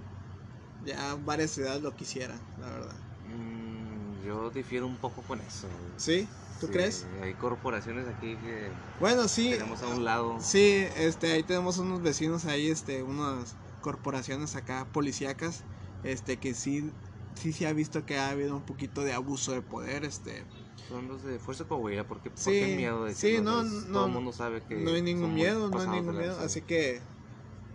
[0.84, 2.96] ya varias ciudades lo quisieran, la verdad.
[3.24, 5.66] Mm, yo difiero un poco con eso.
[5.96, 6.28] ¿Sí?
[6.62, 7.04] ¿Tú Sí, crees?
[7.22, 9.50] Hay corporaciones aquí que Bueno, sí.
[9.50, 10.38] tenemos a un lado.
[10.38, 15.64] Sí, este, ahí tenemos unos vecinos ahí, este, unas corporaciones acá policíacas,
[16.04, 16.92] este, que sí,
[17.34, 20.46] sí se ha visto que ha habido un poquito de abuso de poder, este,
[20.88, 24.06] Son los de Fuerza Coahuila, porque ¿por Sí, qué miedo de sí, no, no, Todo
[24.06, 27.00] el mundo sabe que no hay ningún miedo, no hay ningún miedo, así que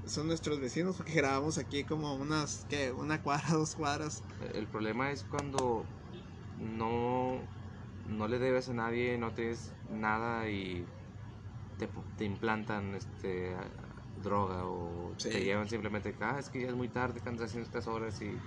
[0.06, 4.24] son nuestros vecinos porque grabamos aquí como unas, que una cuadra, dos cuadras,
[4.54, 5.86] El problema es cuando
[6.58, 7.42] no,
[8.08, 10.86] no le debes a nadie, no tienes nada y
[11.78, 11.88] te,
[12.18, 13.56] te implantan este
[14.16, 15.30] droga o Sí.
[15.30, 18.20] te llevan simplemente ah, es que ya es muy tarde, que andas haciendo estas horas
[18.22, 18.40] y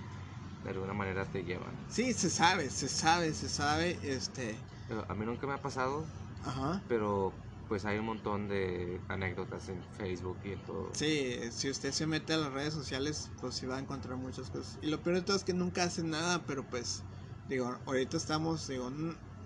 [0.63, 1.73] de alguna manera te llevan.
[1.89, 4.57] sí, se sabe, se sabe, se sabe, este,
[4.87, 6.05] Pero a mí nunca me ha pasado,
[6.43, 7.33] ajá, pero
[7.67, 10.91] pues hay un montón de anécdotas en Facebook y en todo.
[10.93, 14.49] sí, si usted se mete a las redes sociales, pues sí va a encontrar muchas
[14.49, 17.03] cosas, y lo peor de todo es que nunca hacen nada, pero pues,
[17.47, 18.91] digo, ahorita estamos, digo,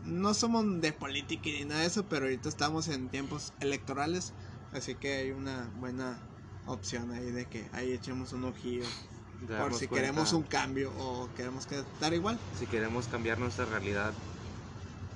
[0.05, 4.33] no somos de política ni nada de eso, pero ahorita estamos en tiempos electorales,
[4.71, 6.21] así que hay una buena
[6.65, 8.85] opción ahí de que ahí echemos un ojillo.
[9.57, 12.39] Por si cuenta, queremos un cambio o queremos quedar igual.
[12.51, 14.15] Si queremos cambiar nuestra realidad,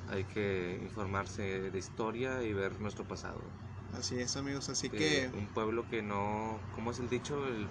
[0.08, 3.54] hay que informarse de historia y ver nuestro pasado.
[3.92, 4.70] Así es, amigos.
[4.70, 7.48] Así Que que, un pueblo que no, ¿cómo es el dicho?
[7.48, 7.70] El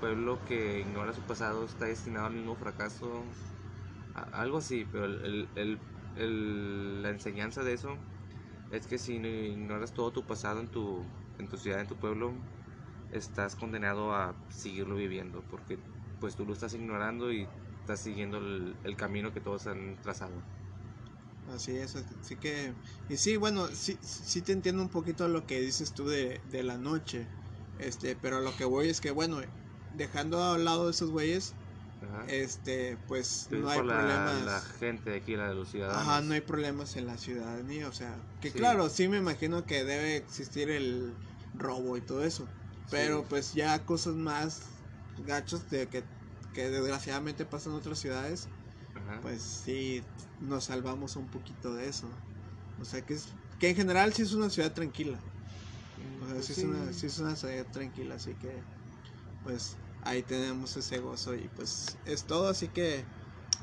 [0.00, 3.24] pueblo que ignora su pasado está destinado al mismo fracaso.
[4.14, 5.80] A- algo así, pero el, el- el-
[6.16, 7.98] la enseñanza de eso
[8.70, 11.06] es que si no ignoras todo tu pasado en tu,
[11.58, 12.32] ciudad, en tu pueblo,
[13.10, 15.78] estás condenado a seguirlo viviendo, porque
[16.20, 17.48] pues tú lo estás ignorando y
[17.80, 20.42] estás siguiendo el, el camino que todos han trazado.
[21.46, 21.96] así es.
[21.96, 22.74] Así que,
[23.08, 26.62] y sí, bueno, sí, sí te entiendo un poquito lo que dices tú de, de
[26.62, 27.28] la noche.
[27.78, 29.40] Este, pero lo que voy es que, bueno,
[29.90, 31.54] dejando a un lado esos güeyes,
[32.04, 32.24] Ajá.
[32.28, 34.44] este, pues no hay la, problemas.
[34.44, 36.02] la gente de aquí, la de los ciudadanos.
[36.02, 38.58] Ajá, no hay problemas en la ciudadanía, o sea, que Sí.
[38.58, 41.14] claro, sí me imagino que debe existir el
[41.54, 42.48] robo y todo eso,
[42.90, 43.26] pero Sí.
[43.30, 44.60] pues ya cosas más
[45.18, 46.04] gachos de que,
[46.52, 48.48] que desgraciadamente pasan en otras ciudades,
[48.94, 49.20] Ajá.
[49.22, 50.02] pues sí
[50.40, 52.08] nos salvamos un poquito de eso.
[52.80, 53.28] O sea que es
[53.58, 55.18] que en general sí es una ciudad tranquila.
[56.22, 58.50] O sea, Pues sí, es una, sí es una ciudad tranquila, así que
[59.44, 63.06] pues ahí tenemos ese gozo y pues es todo, así que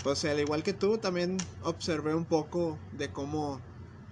[0.04, 3.62] pues al igual que tú también observé un poco de cómo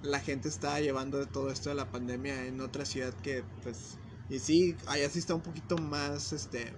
[0.02, 4.00] la gente está llevando todo esto de la pandemia en otra ciudad que pues
[4.30, 6.74] y sí, allá sí está un poquito más este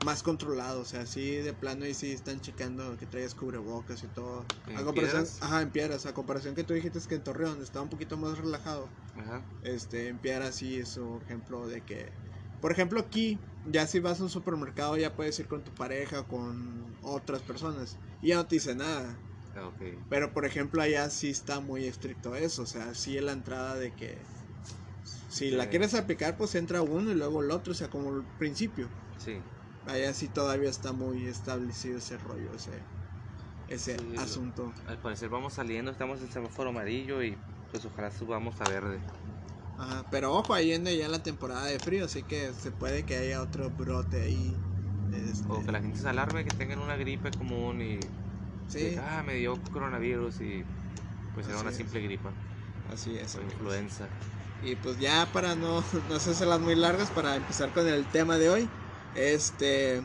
[0.00, 4.08] más controlado, o sea, sí de plano y sí están checando que traigas cubrebocas y
[4.08, 4.44] todo.
[4.66, 5.38] ¿En A comparación, Piedras?
[5.40, 8.38] ajá, en piedras, a comparación que tú dijiste que en Torreón estaba un poquito más
[8.38, 9.46] relajado Ajá.
[9.62, 12.12] este en Piedra sí es un ejemplo de que
[12.60, 16.20] por ejemplo aquí ya si vas a un supermercado ya puedes ir con tu pareja
[16.20, 19.72] o con otras personas y ya no te dice nada Ah,
[20.08, 23.76] pero por ejemplo allá sí está muy estricto eso o sea sí es la entrada
[23.76, 24.30] de que
[25.02, 25.70] si la Sí.
[25.70, 29.46] quieres aplicar pues entra uno y luego el otro o sea como el principio Sí.
[29.84, 32.90] allá sí todavía está muy establecido ese rollo ese
[33.66, 38.60] ese Sí, asunto Al parecer vamos saliendo, estamos en semáforo amarillo y pues ojalá subamos
[38.60, 39.06] a verde.
[39.76, 43.16] Ajá, pero ojo, ahí viene ya la temporada de frío, así que se puede que
[43.16, 44.64] haya otro brote ahí.
[45.12, 48.00] este, O que la gente se alarme, que tengan una gripe común y
[48.66, 50.64] sí, ah, me dio coronavirus y
[51.32, 51.76] pues era una es.
[51.76, 52.30] simple gripa
[52.84, 53.34] así es.
[53.36, 54.08] o influenza.
[54.60, 58.48] Y pues ya para no, no hacerlas muy largas, para empezar con el tema de
[58.50, 58.70] hoy,
[59.14, 60.02] este,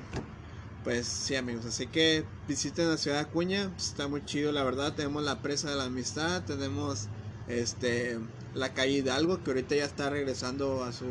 [0.83, 4.95] pues sí amigos, así que visiten la ciudad de Acuña, está muy chido la verdad,
[4.95, 7.09] tenemos la presa de la amistad, tenemos
[7.47, 8.19] este,
[8.53, 11.05] la calle Hidalgo, que ahorita ya está regresando a su,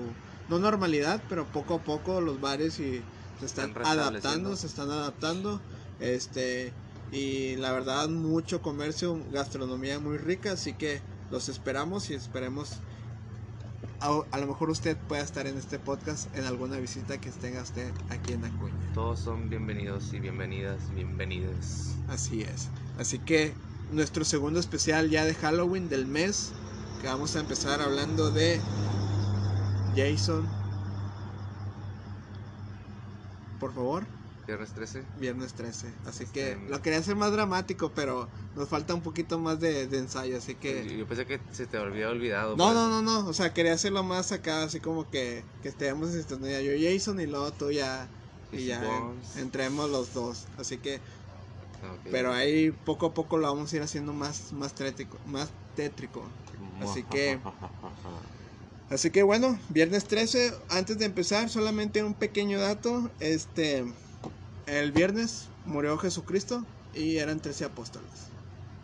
[0.48, 3.02] no normalidad, pero poco a poco los bares y
[3.38, 5.60] se están Están adaptando, se están adaptando,
[5.98, 6.72] este,
[7.12, 12.80] y la verdad mucho comercio, gastronomía muy rica, así que los esperamos y esperemos
[14.00, 17.62] a, a lo mejor usted pueda estar en este podcast en alguna visita que tenga
[17.62, 18.74] usted aquí en Acuña.
[18.94, 21.94] Todos son bienvenidos y bienvenidas, bienvenidas.
[22.08, 22.68] Así es.
[22.98, 23.52] Así que
[23.92, 26.52] nuestro segundo especial ya de Halloween del mes,
[27.00, 28.60] que vamos a empezar hablando de
[29.96, 30.46] Jason.
[33.58, 34.04] Por favor,
[34.46, 35.04] Viernes 13.
[35.20, 35.92] viernes 13.
[36.06, 39.86] Así que Este- lo quería hacer más dramático, pero nos falta un poquito más de,
[39.86, 40.96] de ensayo, así que...
[40.98, 42.56] yo pensé que se te había olvidado.
[42.56, 42.74] No, pues.
[42.74, 46.20] no, no, no, o sea, quería hacerlo más acá, así como que, que estemos en
[46.20, 46.60] sintonía.
[46.62, 48.08] Yo Jason y luego tú ya,
[48.52, 49.36] y Y ya Bones.
[49.36, 50.46] entremos los dos.
[50.58, 51.00] Así que
[51.82, 51.96] Ah.
[52.10, 56.22] Pero ahí poco a poco lo vamos a ir haciendo más, más tétrico, más tétrico.
[56.80, 57.38] Así que,
[58.88, 63.84] así que bueno, viernes 13, antes de empezar, solamente un pequeño dato, este,
[64.66, 66.64] el viernes murió Jesucristo
[66.94, 68.10] y eran 13 apóstoles.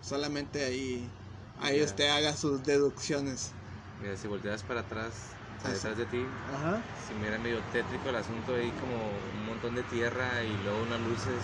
[0.00, 1.10] Solamente ahí,
[1.58, 1.84] ahí Ya.
[1.84, 3.52] usted haga sus deducciones.
[4.00, 5.14] Mira, si volteas para atrás,
[5.58, 6.24] o sea, detrás de ti,
[6.54, 6.82] Ajá.
[7.08, 8.94] si mira medio tétrico el asunto ahí como
[9.34, 11.42] un montón de tierra y luego unas luces,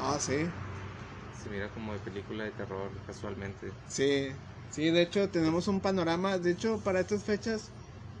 [0.00, 0.48] Ah, sí.
[1.42, 3.72] se mira como de película de terror casualmente.
[3.88, 4.28] Sí,
[4.70, 7.70] sí, de hecho tenemos un panorama, de hecho para estas fechas,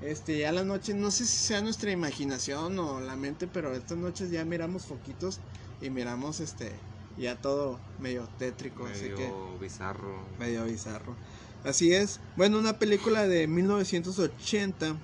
[0.00, 3.98] este, ya la noche, no sé si sea nuestra imaginación o la mente, pero estas
[3.98, 5.40] noches ya miramos foquitos
[5.80, 6.72] y miramos este,
[7.16, 10.28] ya todo medio tétrico, así Medio que bizarro.
[10.38, 11.16] medio bizarro.
[11.64, 14.96] Así es, bueno, una película de 1980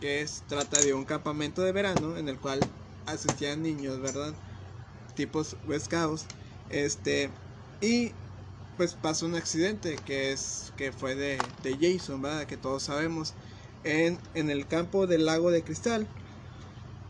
[0.00, 2.60] que es, trata de un campamento de verano en el cual
[3.06, 4.34] asistían niños, ¿verdad?
[5.14, 6.26] Tipos Scouts,
[6.68, 7.30] este,
[7.80, 8.12] y
[8.76, 12.46] pues pasó un accidente que es que fue de, de Jason, ¿verdad?
[12.46, 13.36] Que todos sabemos
[13.82, 16.12] en, en el campo del lago de cristal.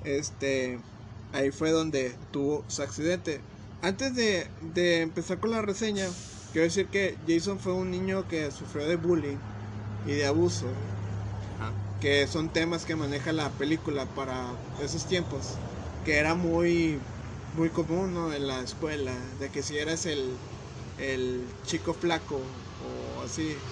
[0.01, 0.85] Este,
[1.33, 3.47] ahí fue donde tuvo su accidente.
[3.81, 6.17] Antes de, de empezar con la reseña,
[6.51, 9.41] quiero decir que Jason fue un niño que sufrió de bullying
[10.03, 10.83] y de abuso,
[11.59, 11.79] Ajá.
[11.99, 15.61] que son temas que maneja la película para esos tiempos,
[16.03, 17.07] que era muy
[17.53, 18.33] muy común ¿no?
[18.33, 20.41] en la escuela, de que si eras el,
[21.01, 22.39] el chico flaco
[22.79, 23.63] o así,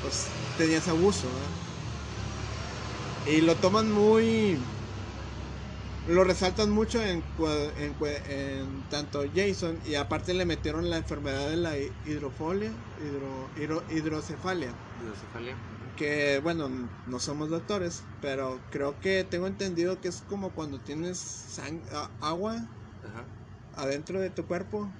[0.00, 1.30] pues tenías abuso.
[3.24, 4.58] Y lo toman muy...
[6.04, 7.26] Lo resaltan mucho en,
[7.76, 7.96] en,
[8.26, 13.84] en tanto Jason y aparte le metieron la enfermedad de la hi- hidrofolia, hidro, hidro-
[13.88, 15.58] hidrocefalia Hidrocefalia.
[15.96, 16.68] que bueno,
[17.04, 21.18] no somos doctores, pero creo que tengo entendido que es como cuando tienes
[21.56, 21.84] sang-
[22.20, 22.68] agua
[23.02, 23.26] Ajá.
[23.72, 24.96] adentro de tu cuerpo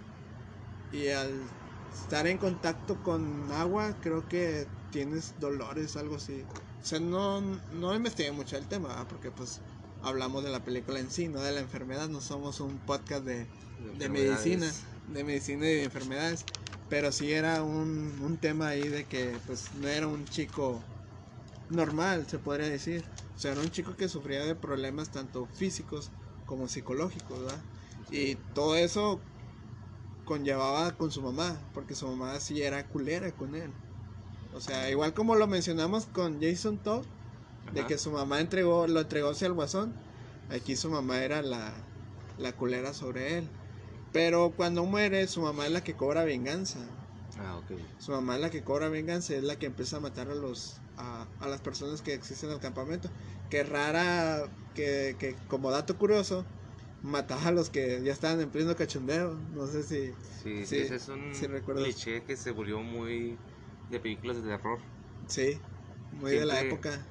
[0.90, 1.55] y al
[2.02, 6.48] estar en contacto con agua creo que tienes dolores, algo así.
[6.82, 9.06] O sea, no, no investigué mucho el tema, ¿verdad?
[9.08, 9.62] porque pues
[10.00, 13.48] hablamos de la película en sí, no de la enfermedad, no somos un podcast de,
[13.92, 14.84] de medicina, enfermedades.
[15.06, 16.46] de medicina y de enfermedades,
[16.88, 20.88] pero sí era un, un tema ahí de que pues no era un chico
[21.68, 23.10] normal, se podría decir.
[23.34, 26.12] O sea, era un chico que sufría de problemas tanto físicos
[26.44, 27.66] como psicológicos, ¿verdad?
[28.08, 29.28] Y todo eso
[30.26, 33.72] conllevaba con su mamá, porque su mamá sí era culera con él.
[34.52, 37.06] O sea, igual como lo mencionamos con Jason Todd,
[37.72, 39.94] de que su mamá entregó, lo entregó hacia el guasón,
[40.50, 41.72] aquí su mamá era la,
[42.38, 43.48] la culera sobre él.
[44.12, 46.80] Pero cuando muere, su mamá es la que cobra venganza.
[47.38, 47.72] Ah, ok.
[47.98, 50.80] Su mamá es la que cobra venganza, es la que empieza a matar a los
[50.96, 53.10] a, a las personas que existen en el campamento.
[53.50, 56.46] Que rara, que, que como dato curioso,
[57.02, 59.34] mataba a los que ya estaban en pleno cachondeo.
[59.54, 60.12] No sé si...
[60.42, 61.82] Sí, Sí, ese es un recuerdo.
[61.82, 63.36] cliché que se volvió muy
[63.90, 64.78] de películas de terror.
[65.26, 65.58] Sí,
[66.12, 67.04] muy de la época.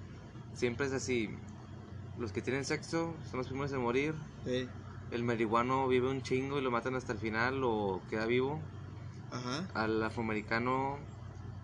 [0.54, 1.30] Siempre es así.
[2.18, 4.16] Los que tienen sexo son los primeros en morir.
[4.46, 4.68] Sí.
[5.12, 8.60] El marihuano vive un chingo y lo matan hasta el final o queda vivo.
[9.32, 9.68] Ajá.
[9.74, 10.98] Al afroamericano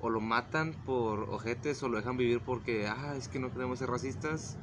[0.02, 3.80] o lo matan por ojetes o lo dejan vivir porque, ah, es que no queremos
[3.80, 4.58] ser racistas.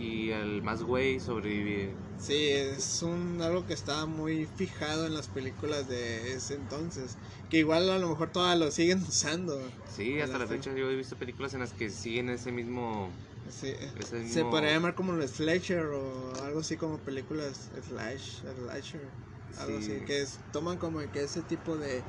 [0.00, 1.94] Y el más güey sobrevive.
[2.18, 7.16] Sí, es un algo que estaba muy fijado en las películas de ese entonces.
[7.50, 9.60] Que igual a lo mejor todavía lo siguen usando.
[9.94, 13.10] Sí, hasta la fecha yo he visto películas en las que siguen ese mismo...
[13.50, 13.72] Sí.
[13.98, 19.00] Ese Se mismo- podría llamar como los slasher o algo así como películas slash, slasher,
[19.58, 19.92] algo Sí.
[19.92, 22.02] así, que es, toman como que ese tipo de,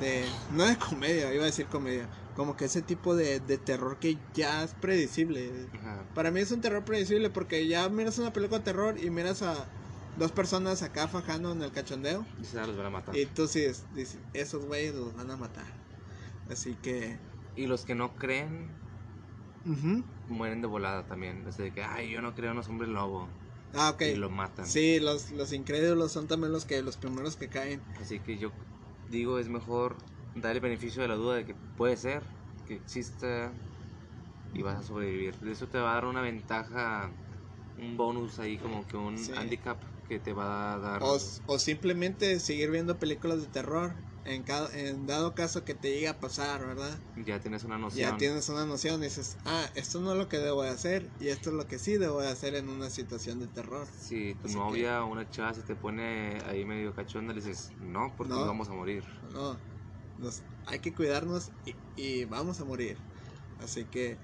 [0.00, 2.08] de, no de comedia, iba a decir comedia,
[2.38, 5.50] como que ese tipo de, de terror que ya es predecible.
[5.74, 6.04] Ajá.
[6.14, 9.42] Para mí es un terror predecible porque ya miras una película de terror y miras
[9.42, 9.66] a
[10.16, 13.16] dos personas acá fajando en el cachondeo Dice, ah, los van a matar.
[13.16, 13.62] y tú sí
[13.92, 15.66] dices, esos güeyes los van a matar.
[16.48, 17.18] Así que...
[17.56, 18.70] Y los que no creen
[20.28, 21.44] mueren de volada también.
[21.44, 23.26] Desde de que, ay, yo no creo en los hombres lobo.
[23.74, 24.02] Ah, ok.
[24.02, 24.64] Y lo matan.
[24.64, 27.82] Sí, los, los incrédulos son también los que los primeros que caen.
[28.00, 28.52] Así que yo
[29.10, 29.96] digo, es mejor
[30.40, 32.22] dar el beneficio de la duda de que puede ser,
[32.66, 33.54] que exista
[34.52, 35.34] y vas a sobrevivir.
[35.46, 37.12] Eso te va a dar una ventaja,
[37.76, 39.32] un bonus ahí, como que un Sí.
[39.32, 41.02] handicap que te va a dar.
[41.02, 45.90] O, o simplemente seguir viendo películas de terror en, cada, en dado caso que te
[45.92, 47.00] llegue a pasar, ¿verdad?
[47.16, 48.10] Ya tienes una noción.
[48.10, 51.10] Ya tienes una noción y dices, ah, esto no es lo que debo de hacer
[51.18, 53.86] y esto es lo que sí debo de hacer en una situación de terror.
[53.86, 57.40] Si tu Así que- novia o una chava se te pone ahí medio cachonda, le
[57.40, 58.46] dices, no, porque No.
[58.46, 59.04] vamos a morir.
[59.32, 59.60] No,
[60.18, 62.98] nos, hay que cuidarnos y, y vamos a morir.
[63.58, 64.18] Así que,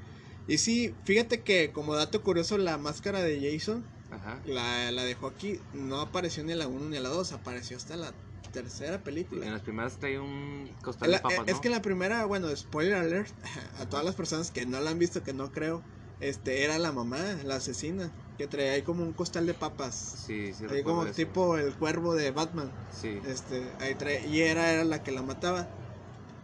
[0.46, 4.42] y sí, fíjate que como dato curioso, la máscara de Jason Ajá.
[4.44, 7.76] la, la dejó aquí, no apareció ni en la 1 ni en la 2, apareció
[7.76, 8.14] hasta la
[8.52, 9.44] tercera película.
[9.46, 11.82] En las primeras trae un costal En de la- papas, eh, Es que en la
[11.82, 13.32] primera, bueno, spoiler alert,
[13.78, 15.82] a todas las personas que no la han visto, que no creo,
[16.20, 19.94] este, era la mamá, la asesina, que traía ahí como un costal de papas.
[19.94, 21.14] Sí, sí, ahí como eso.
[21.14, 22.72] tipo el cuervo de Batman.
[22.88, 25.68] Sí, Este, ahí trae, y era, era la que la mataba.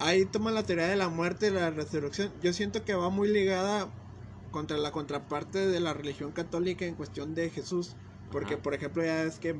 [0.01, 2.33] Ahí toma la teoría de la muerte y la resurrección.
[2.41, 3.93] Yo siento que va muy ligada
[4.51, 7.97] contra la contraparte de la religión católica en cuestión de Jesús.
[8.31, 8.63] Porque, Ajá.
[8.63, 9.55] por ejemplo, ya es que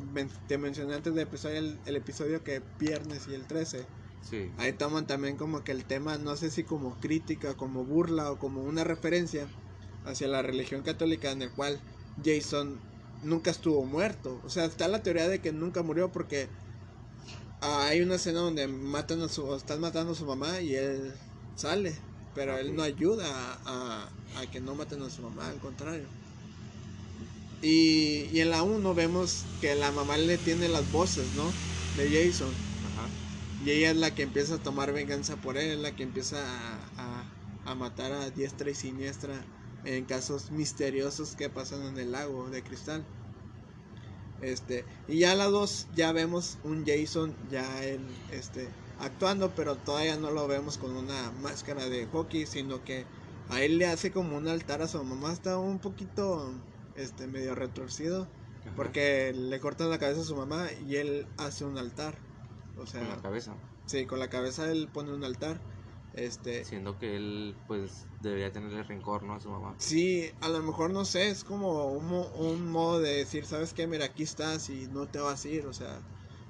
[0.47, 3.87] te mencioné antes de empezar el, el episodio que viernes y el 13.
[4.21, 4.51] sí.
[4.57, 8.39] Ahí toman también como que el tema, no sé si como crítica, como burla o
[8.39, 9.49] como una referencia
[10.05, 11.81] hacia la religión católica en el cual
[12.23, 12.81] Jason
[13.23, 14.41] nunca estuvo muerto.
[14.45, 16.49] O sea, está la teoría de que nunca murió porque
[17.61, 21.15] ah, hay una escena donde matan a su, están matando a su mamá y él
[21.55, 21.99] sale,
[22.33, 23.27] pero él no ayuda
[23.65, 26.11] a, a- a que no maten a su mamá, al contrario.
[27.61, 31.59] Y, y en la 1 vemos que la mamá le tiene las voces, ¿no?
[31.93, 32.63] De Jason.
[32.81, 33.15] Ajá.
[33.59, 36.39] Y ella es la que empieza a tomar venganza por él, es la que empieza
[36.43, 39.47] a, a- a matar a diestra y siniestra
[39.83, 43.07] en casos misteriosos que pasan en el lago de cristal.
[44.43, 48.69] Este, y ya la 2 ya vemos un Jason ya él este
[48.99, 53.05] actuando, pero todavía no lo vemos con una máscara de hockey, sino que
[53.49, 56.53] a él le hace como un altar a su mamá, está un poquito
[56.97, 58.29] este medio retorcido
[58.63, 58.73] Ajá.
[58.77, 62.15] porque le cortan la cabeza a su mamá y él hace un altar.
[62.79, 63.55] O sea, Con la cabeza.
[63.87, 65.61] Sí, con la cabeza él pone un altar.
[66.21, 69.35] Este, Siendo que él, pues, debería tenerle rencor, ¿no?
[69.35, 69.75] A su mamá.
[69.79, 73.73] sí, a lo mejor no sé, es como un, mo- un modo de decir, ¿sabes
[73.73, 73.87] qué?
[73.87, 76.03] Mira, aquí estás y no te vas a ir, o sea,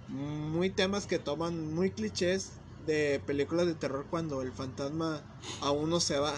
[0.09, 5.23] muy temas que toman muy clichés de películas de terror cuando el fantasma
[5.61, 6.35] aún no se va,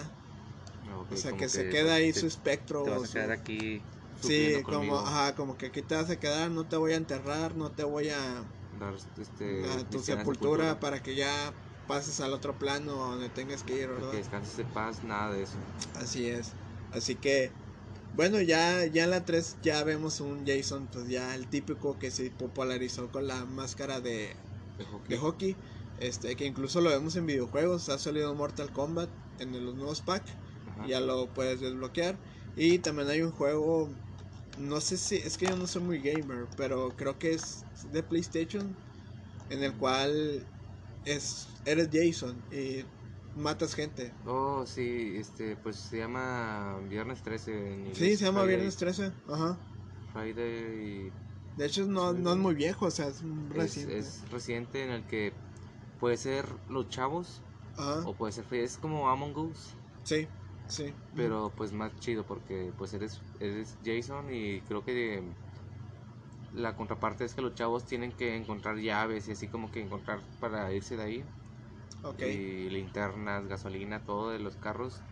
[1.09, 2.83] o sea, que, se queda ahí te- su espectro.
[2.83, 3.83] Te vas a su- quedar aquí.
[4.21, 7.55] Sí, como, ajá, como que aquí te vas a quedar, no te voy a enterrar,
[7.55, 8.45] no te voy a
[8.79, 11.53] dar, este, a tu sepultura para que ya
[11.87, 14.11] pases al otro plano donde tengas que ir, ¿verdad?
[14.11, 15.55] Que descanses de paz, nada de eso.
[15.95, 16.51] Así es.
[16.93, 17.51] Así que,
[18.15, 22.11] bueno, ya, ya en la 3 ya vemos un Jason, pues ya el típico que
[22.11, 24.35] se popularizó con la máscara de,
[24.77, 25.09] De hockey.
[25.09, 25.55] de hockey.
[25.99, 27.89] Este, que incluso lo vemos en videojuegos.
[27.89, 29.09] Ha salido Mortal Kombat
[29.39, 30.31] en los nuevos packs.
[30.71, 30.87] Ajá.
[30.87, 32.17] Ya lo puedes desbloquear.
[32.55, 33.89] Y también hay un juego,
[34.59, 38.03] no sé si, es que yo no soy muy gamer, pero creo que es de
[38.03, 38.75] PlayStation,
[39.49, 40.45] en el cual
[41.05, 42.83] es, eres Jason y
[43.35, 44.13] matas gente.
[44.25, 47.97] Oh, sí, este, pues se llama Viernes 13 en inglés.
[47.97, 49.11] Sí, se llama Friday- Viernes 13.
[49.29, 49.57] Ajá.
[50.13, 51.11] Friday
[51.57, 53.97] De hecho, no, no es muy viejo, o sea, es es, reciente.
[53.97, 55.33] es reciente en el que
[55.99, 57.41] puede ser los chavos
[57.77, 58.01] Ajá.
[58.05, 60.27] o puede ser es como Among Us, Sí,
[60.67, 60.93] sí.
[61.15, 65.21] pero pues más chido porque pues eres eres Jason y creo que
[66.53, 70.21] la contraparte es que los chavos tienen que encontrar llaves y así como que encontrar
[70.39, 71.25] para irse de ahí
[72.03, 72.23] Ok.
[72.23, 75.03] y linternas, gasolina, todo de los carros.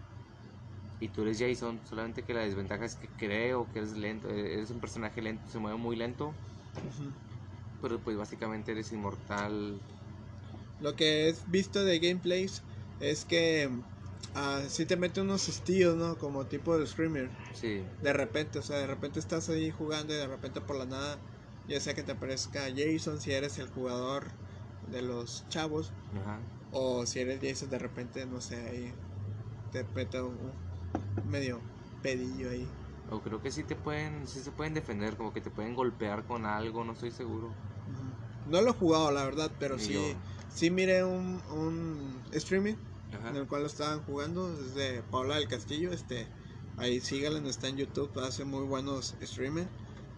[0.99, 4.53] Y tú eres Jason, solamente que la desventaja es que creo que eres lento, eh,
[4.53, 6.37] eres un personaje lento, se mueve muy lento,
[7.81, 9.81] pero pues básicamente eres inmortal.
[10.79, 12.63] Lo que he visto de gameplays
[12.99, 13.69] es que
[14.33, 16.17] ah, sí te mete unos estilos, ¿no?
[16.17, 17.31] Como tipo de screamer.
[17.51, 20.85] Sí, De repente, o sea, de repente estás ahí jugando y de repente por la
[20.85, 21.21] nada,
[21.71, 24.25] ya sea que te aparezca Jason si eres el jugador
[24.91, 25.91] de los chavos,
[26.21, 26.39] ajá.
[26.73, 28.93] o si eres Jason de repente, no sé, ahí
[29.71, 30.37] te mete un,
[31.23, 31.59] un medio
[32.01, 32.67] pedillo ahí.
[33.09, 36.23] O creo que sí te pueden, sí se pueden defender, como que te pueden golpear
[36.25, 37.49] con algo, no estoy seguro.
[38.49, 40.01] No lo he jugado, la verdad, pero Ni sí, yo.
[40.53, 42.75] sí miré un, un streaming
[43.13, 43.29] Ajá.
[43.29, 46.27] en el cual lo estaban jugando, es de Paula del Castillo, este,
[46.77, 49.65] ahí síganla, no está en YouTube, hace muy buenos streaming,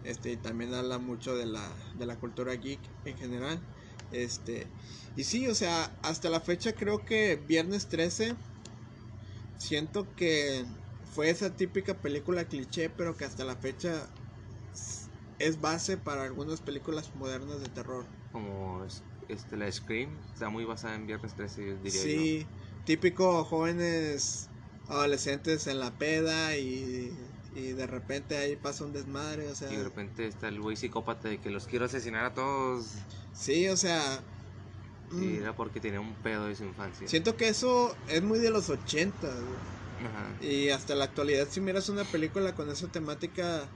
[0.04, 3.66] este, y también habla mucho de la, de la cultura geek en general,
[4.10, 4.72] este,
[5.16, 8.36] y sí, o sea, hasta la fecha creo que Viernes 13,
[9.56, 10.66] siento que
[11.04, 14.10] fue esa típica película cliché, pero que hasta la fecha
[15.38, 18.08] es base para algunas películas modernas de terror.
[18.30, 22.50] Como es- este, la Scream, está muy basada en Viernes 13, diría Sí,
[22.84, 24.50] típico jóvenes
[24.86, 29.72] adolescentes en la peda y, y de repente ahí pasa un desmadre, o sea.
[29.72, 32.92] Y de repente está el güey psicópata de que los quiero asesinar a todos.
[33.32, 34.20] sí, o sea,
[35.12, 37.06] Y mm, era porque tenía un pedo de su infancia.
[37.08, 40.44] siento que eso es muy de los 80 Ajá.
[40.44, 43.68] y hasta la actualidad si miras una película con esa temática,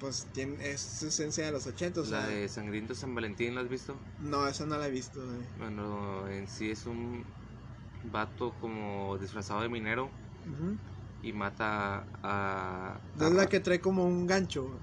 [0.00, 3.60] pues tiene, es esencia de los 80, o sea, La de Sangriento San Valentín, ¿la
[3.62, 3.96] has visto?
[4.20, 5.20] no, esa no la he visto.
[5.20, 5.40] güey.
[5.58, 7.24] Bueno, en sí es un
[8.04, 10.10] vato como disfrazado de minero
[10.46, 10.76] Ujú.
[11.22, 12.98] Y mata a...
[13.14, 14.80] No es la que trae como un gancho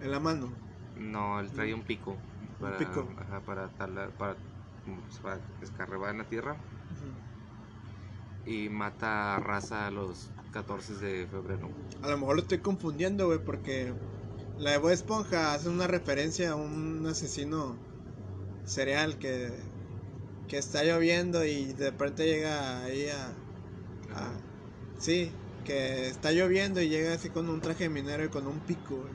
[0.00, 0.52] en la mano.
[0.96, 2.16] No, él trae un pico.
[2.60, 3.08] para, pico.
[3.18, 4.36] ajá, para, talar- para,
[5.22, 5.40] para
[6.10, 6.56] en la tierra
[8.44, 11.68] y mata a raza a los 14 de febrero.
[12.02, 13.92] A lo mejor lo estoy confundiendo, güey, porque
[14.58, 17.76] la de Bob Esponja hace una referencia a un asesino
[18.64, 19.52] serial que,
[20.48, 23.28] que está lloviendo y de repente llega ahí a,
[24.14, 24.32] a-
[24.98, 25.32] Sí,
[25.64, 28.96] que está lloviendo y llega así con un traje de minero y con un pico,
[28.96, 29.12] güey.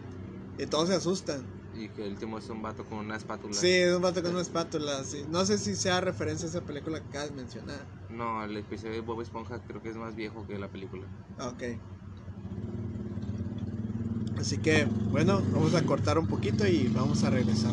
[0.58, 1.43] Y todos se asustan.
[1.78, 3.54] Y que el último es un vato con una espátula.
[3.54, 5.24] Sí, es un vato con una espátula, sí.
[5.30, 7.86] No sé si sea referencia a esa película que acabas de mencionar.
[8.10, 11.04] No, el episodio de Bob Esponja creo que es más viejo que la película.
[11.39, 11.64] Ok.
[14.38, 17.72] Así que, bueno, vamos a cortar un poquito y vamos a regresar.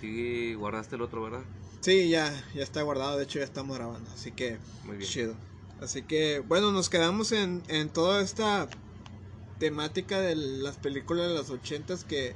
[0.00, 1.42] Sí, guardaste el otro, ¿verdad?
[1.80, 5.08] Sí, ya, ya está guardado, de hecho ya estamos grabando, así que Muy bien.
[5.08, 5.34] chido.
[5.80, 8.68] Así que, bueno, nos quedamos en, en toda esta
[9.58, 12.34] temática de las películas de los ochentas que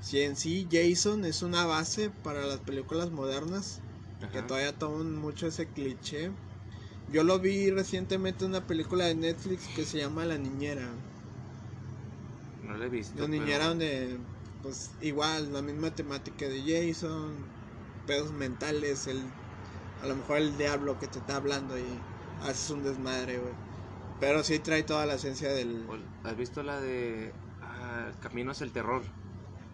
[0.00, 3.80] si en sí Jason es una base para las películas modernas,
[4.32, 6.30] que todavía toman mucho ese cliché.
[7.10, 10.88] Yo lo vi recientemente en una película de Netflix que se llama La Niñera.
[12.62, 13.18] No lo he visto.
[13.20, 14.18] La niñera pero- donde,
[14.62, 17.46] pues igual, la misma temática de Jason,
[18.06, 19.30] pedos mentales, el,
[20.00, 22.02] a lo mejor el diablo que te está hablando y
[22.40, 23.56] haces un desmadre, güey.
[24.18, 25.88] Pero sí trae toda la esencia del
[26.22, 29.04] ¿Has visto la de ah, Caminos el Terror?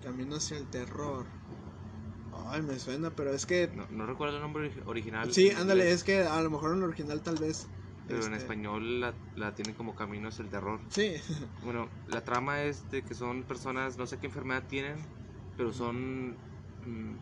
[0.01, 1.27] camino hacia el terror.
[2.31, 3.73] Ay, me suena, pero es que...
[3.73, 5.29] No, no recuerdo el nombre ori- original.
[5.31, 7.69] Sí, ándale, es que a lo mejor en el original tal vez...
[8.07, 10.81] Pero en este, español la, la tienen como Caminos el Terror.
[10.89, 11.21] Sí,
[11.61, 15.09] Bueno, la trama es de que son personas, no sé qué enfermedad tienen,
[15.57, 16.41] pero son...
[16.83, 17.17] mm,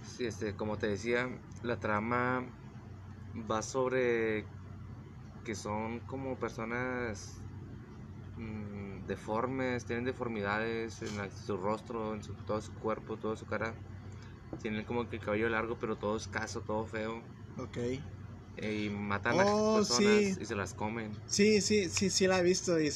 [0.00, 1.28] sí, este, como te decía,
[1.62, 2.52] la trama
[3.50, 4.46] va sobre
[5.44, 7.42] que son como personas
[8.36, 13.46] mm, deformes, tienen deformidades en la- su rostro, en su, todo su cuerpo, toda su
[13.46, 13.76] cara.
[14.62, 17.24] Tienen como que el cabello largo, pero todo escaso, todo feo.
[17.58, 17.78] ok.
[18.56, 20.38] eh, y matan Oh, a las personas sí.
[20.38, 21.16] y se las comen.
[21.26, 22.90] Sí, sí, sí, sí la he visto y,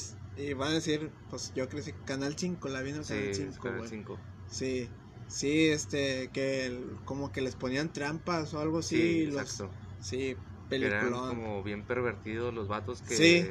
[0.55, 3.59] van a decir, pues yo crecí Canal 5, la vi en el Sí, Canal es
[3.59, 3.91] 5, Canal güey.
[3.91, 4.19] 5.
[4.47, 4.91] Sí,
[5.29, 8.97] sí, este, que el- como que les ponían trampas o algo así.
[8.97, 9.71] Sí, y los, exacto.
[10.01, 10.37] Sí,
[10.69, 13.47] Que Eran como bien pervertidos los vatos que Sí.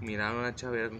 [0.00, 0.90] miraron a Chávez.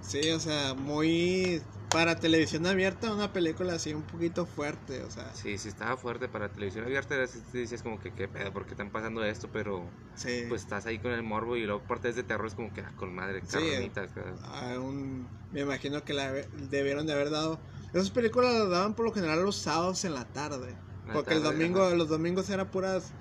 [0.00, 5.32] Sí, o sea, muy para televisión abierta, una película así un poquito fuerte, o sea,
[5.34, 7.26] Sí, sí estaba fuerte para televisión abierta.
[7.26, 9.50] te dices como que qué pedo, ¿por qué están pasando esto?
[9.50, 10.44] Pero sí.
[10.48, 12.92] pues estás ahí con el morbo y luego partes de terror es como que ah,
[12.96, 14.12] con madre, Sí, carnitas.
[14.44, 17.62] a un- me imagino que la debieron de haber dado.
[17.92, 20.78] Esas películas las daban por lo general los sábados en la tarde.
[21.10, 23.14] Porque el domingo, los domingos eran puras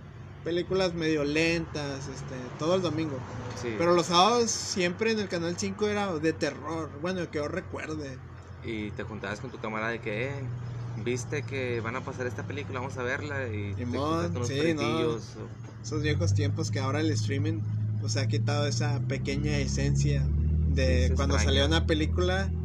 [0.44, 3.26] películas medio lentas, este, todo el domingo.
[3.54, 3.72] Sí.
[3.76, 8.24] Pero los sábados siempre en el canal 5 era de terror, bueno, que yo recuerde.
[8.62, 10.54] Y te juntabas con tu camarada de que, eh,
[10.96, 13.52] viste que van a pasar esta película, vamos a verla.
[13.52, 17.64] Y te Simón, juntas con sí, fritillos, o- Esos viejos tiempos que ahora el streaming
[18.00, 20.34] pues ha quitado esa pequeña esencia
[20.66, 21.40] de Sí, cuando extraña.
[21.40, 22.56] salió una película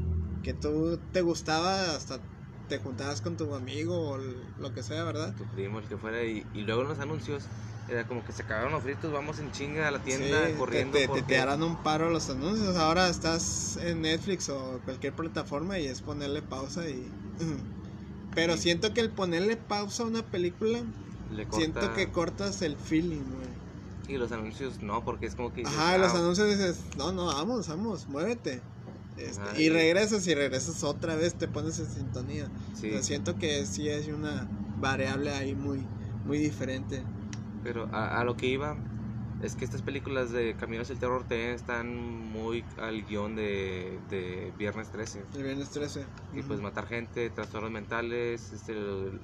[0.43, 2.27] que tú te gustaba hasta
[2.69, 5.35] te juntabas con tu amigo o lo que sea, ¿verdad?
[5.37, 7.49] tu primo, el que fuera, y, y luego en los anuncios
[7.89, 10.93] era como que se acabaron los fritos, vamos en chinga a la tienda Sí, corriendo.
[10.93, 12.77] te, te, porque- te harán un paro los anuncios.
[12.77, 17.12] Ahora estás en Netflix o cualquier plataforma y es ponerle pausa y...
[18.35, 18.62] Pero Sí.
[18.64, 20.85] siento que el ponerle pausa a una película,
[21.49, 23.49] corta- siento que cortas el feeling, güey.
[24.09, 25.62] Y los anuncios no, porque es como que.
[25.62, 28.62] dices, Ajá, los "Ah, anuncios dices, no, no, vamos, vamos, muévete.
[29.17, 32.53] Este, Ajá, y regresas y regresas otra vez, te pones en sintonía.
[32.73, 35.93] Sí, O sea, siento que sí es una variable ahí muy,
[36.23, 37.11] muy diferente.
[37.61, 38.85] pero a, a lo que iba
[39.39, 44.55] es que estas películas de Caminos del Terror te están muy al guion de, de
[44.57, 45.31] Viernes 13.
[45.33, 46.09] El viernes 13.
[46.31, 46.61] Y pues Ujú.
[46.61, 48.75] matar gente, trastornos mentales, este,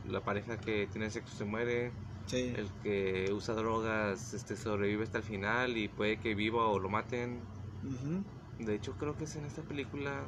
[0.05, 2.43] la pareja que tiene sexo se muere, Sí.
[2.53, 6.88] el que usa drogas este, sobrevive hasta el final y puede que viva o lo
[6.90, 7.51] maten.
[7.82, 8.24] Ujú.
[8.64, 10.24] De hecho, creo que es en esta película.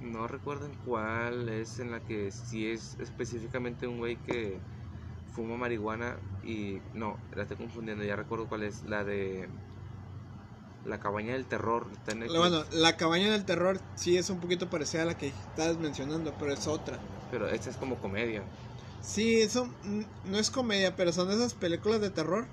[0.00, 4.60] No recuerdo en cuál es en la que sí es específicamente un güey que
[5.32, 6.80] fuma marihuana y.
[6.92, 8.82] No, la estoy confundiendo, ya recuerdo cuál es.
[8.84, 9.48] La de.
[10.84, 11.86] La cabaña del terror.
[11.92, 15.28] está en Bueno, la cabaña del terror sí es un poquito parecida a la que
[15.28, 17.00] estabas mencionando, pero es otra.
[17.30, 18.44] Pero esta es como comedia.
[19.00, 19.68] Sí, eso
[20.24, 22.46] no es comedia, pero son esas películas de terror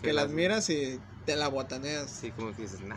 [0.00, 2.10] que, las miras y te la botaneas.
[2.10, 2.96] Sí, como que dices, nah.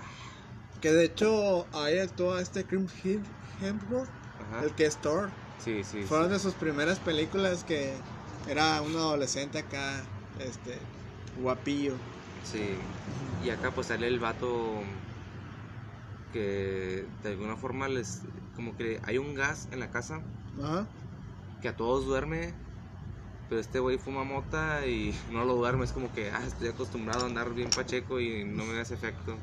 [0.82, 3.22] Que de hecho ahí actúa este Hill-
[3.62, 4.10] Hemsworth,
[4.64, 5.30] el que es Thor.
[5.64, 6.02] Sí, sí.
[6.04, 6.34] Fueron sí.
[6.34, 7.94] de sus primeras películas que
[8.50, 10.02] era un adolescente acá,
[10.40, 10.80] este,
[11.42, 11.94] guapillo.
[12.52, 12.76] Sí.
[13.46, 14.82] Y acá pues sale el vato
[16.34, 18.22] que de alguna forma les
[18.56, 20.22] como que hay un gas en la casa
[20.64, 20.88] Ajá.
[21.62, 22.54] que a todos duerme,
[23.50, 27.24] pero este güey fuma mota y no lo duerme, es como que, ah, estoy acostumbrado
[27.24, 29.36] a andar bien pacheco y no me hace efecto.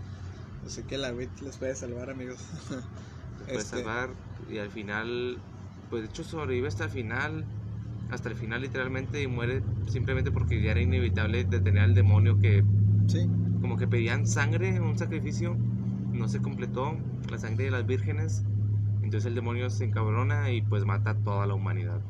[0.65, 2.41] Así que la WIT les puede salvar, amigos.
[3.39, 3.83] Te puede Este.
[3.83, 4.15] salvar
[4.47, 5.41] y al final,
[5.89, 7.47] pues de hecho sobrevive hasta el final,
[8.09, 12.63] hasta el final literalmente y muere simplemente porque ya era inevitable detener al demonio que
[13.09, 13.29] sí.
[13.61, 15.57] como que pedían sangre, un sacrificio,
[16.13, 17.01] no se completó,
[17.31, 18.43] la sangre de las vírgenes,
[19.03, 22.03] entonces el demonio se encabrona y pues mata a toda la humanidad.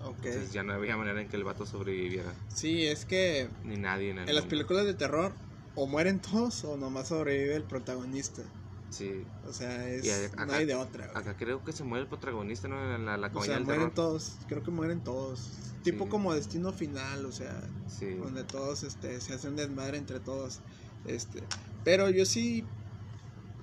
[0.00, 0.26] Ok.
[0.26, 4.10] Entonces ya no había manera en que el vato sobreviviera, Sí, es que ni nadie
[4.10, 5.34] en el en las películas de terror
[5.80, 8.42] o mueren todos o nomás sobrevive el protagonista.
[8.90, 11.06] Sí, O sea, es, acá- no hay de otra.
[11.06, 11.16] güey.
[11.18, 12.94] acá creo que se muere el protagonista, ¿no?
[12.96, 13.94] En la, la O sea, del mueren terror.
[13.94, 14.38] todos.
[14.48, 15.50] Creo que mueren todos.
[15.82, 20.60] Tipo como destino final, o sea, Sí, donde todos este, se hacen desmadre entre todos.
[21.06, 21.42] Este,
[21.84, 22.64] pero yo sí,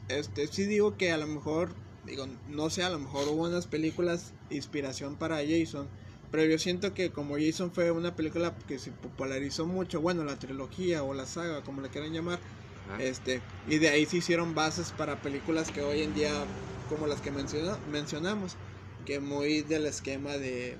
[0.07, 1.70] este, sí digo que a lo mejor,
[2.05, 5.88] digo, no sé, a lo mejor hubo unas películas inspiración para Jason,
[6.32, 10.38] pero yo siento que como Jason fue una película que se popularizó mucho, bueno, la
[10.38, 12.39] trilogía o la saga, como le quieran llamar,
[12.88, 16.45] ajá, este, y de ahí se hicieron bases para películas que hoy en día,
[16.88, 18.57] como las que menciona, mencionamos,
[19.05, 20.78] que muy del esquema de,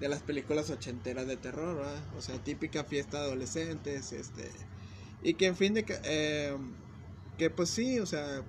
[0.00, 2.02] de las películas ochenteras de terror, ¿verdad?
[2.14, 4.50] O sea, típica fiesta de adolescentes, este,
[5.22, 6.56] y que en fin de que, eh,
[7.36, 8.44] que pues sí, o sea,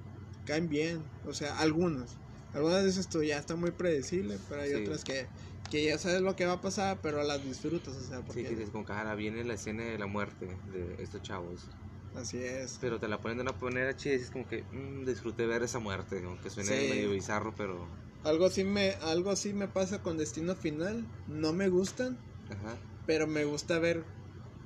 [0.45, 2.17] caen bien, o sea, algunos.
[2.53, 4.75] Algunas veces esto ya está muy predecible, pero hay Sí.
[4.75, 5.27] otras que,
[5.69, 8.43] que ya sabes lo que va a pasar, pero las disfrutas, o sea, Sí, porque
[8.43, 11.69] que dices como que ahora viene la escena de la muerte de estos chavos.
[12.15, 12.77] así es.
[12.81, 15.63] Pero te la ponen de una manera chida y dices como que mm, disfruté ver
[15.63, 16.89] esa muerte, aunque suene Sí.
[16.89, 17.87] medio bizarro, pero...
[18.23, 21.05] Algo así me, algo así me pasa con Destino Final.
[21.27, 22.17] No me gustan,
[22.49, 24.03] Ajá, pero me gusta ver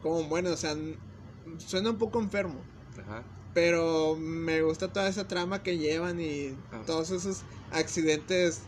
[0.02, 0.76] cómo bueno, o sea,
[1.60, 2.60] suena un poco enfermo,
[2.98, 3.24] ajá.
[3.54, 6.84] pero me gusta toda esa trama que llevan y Ah.
[6.86, 7.38] todos esos
[7.72, 8.62] accidentes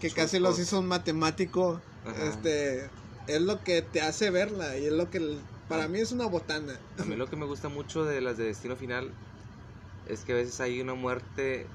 [0.00, 1.80] que casi los hizo un matemático.
[2.04, 2.30] Ajá.
[2.30, 2.90] Este
[3.26, 5.20] es lo que te hace verla y es lo que
[5.68, 6.80] para mí es una botana.
[6.98, 9.14] A mí lo que me gusta mucho de las de Destino Final
[10.06, 11.70] es que a veces hay una muerte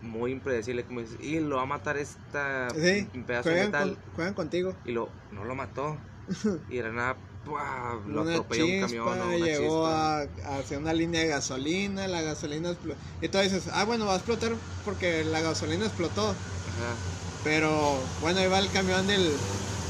[0.00, 3.98] muy impredecible, como dices, y lo va a matar esta Sí, pedazo de juegan, metal,
[3.98, 4.76] con- juegan contigo.
[4.84, 6.00] y lo no lo mató.
[6.68, 8.02] y de nada, ¡pua!
[8.06, 12.22] lo una atropella un camión o una llegó a, hacia una línea de gasolina, la
[12.22, 13.00] gasolina explotó.
[13.20, 16.36] Y tú dices, ah, bueno, va a explotar porque la gasolina explotó.
[16.66, 16.96] Ajá.
[17.42, 19.40] Pero bueno, ahí va el camión del,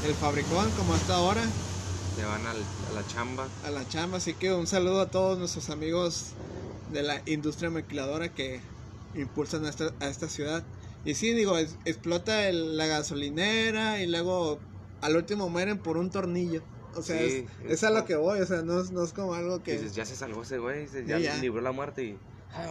[0.01, 1.51] del fabricón, como hasta ahora,
[2.15, 3.49] Se van al- a la chamba.
[3.63, 4.17] a la chamba.
[4.17, 6.33] Así que un saludo a todos nuestros amigos
[6.89, 8.61] de la industria maquiladora que
[9.13, 10.65] impulsan a esta, a esta ciudad.
[11.05, 14.59] Y sí, digo, es- explota el- la gasolinera y luego
[15.01, 16.61] al último mueren por un tornillo.
[16.95, 19.03] O sea, Sí, es, es es a lo que voy, o sea, no, es- no
[19.03, 19.73] es como algo que...
[19.73, 21.37] Dices, ya se salvó ese güey, Sí, ya, ya.
[21.37, 22.19] libró la muerte y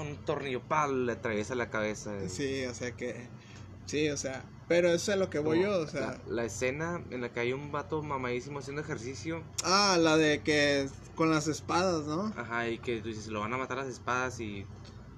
[0.00, 2.12] un tornillo pal le atraviesa la cabeza.
[2.24, 3.28] y- Sí, o sea que.
[3.86, 4.44] Sí, o sea.
[4.68, 6.20] Pero eso es lo que voy yo, o sea.
[6.26, 10.40] La, la escena en la que hay un vato mamadísimo haciendo ejercicio, Ah, la de
[10.42, 12.32] que con las espadas, ¿no?
[12.36, 14.66] ajá, y que tú dices, lo van a matar las espadas y.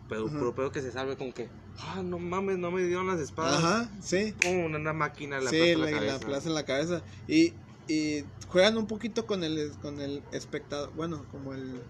[0.09, 0.39] Pero Ujú.
[0.39, 1.49] puro pedo que se salve, como que,
[1.79, 3.63] ah, no mames, no me dieron las espadas.
[3.63, 4.35] Ajá, sí.
[4.43, 6.27] Como una, una máquina en la sí, plaza de la, la, la cabeza.
[6.27, 7.05] plaza en la cabeza.
[7.29, 7.55] Y,
[7.87, 10.93] y juegan un poquito con el, con el espectador.
[10.95, 11.83] Bueno, como el,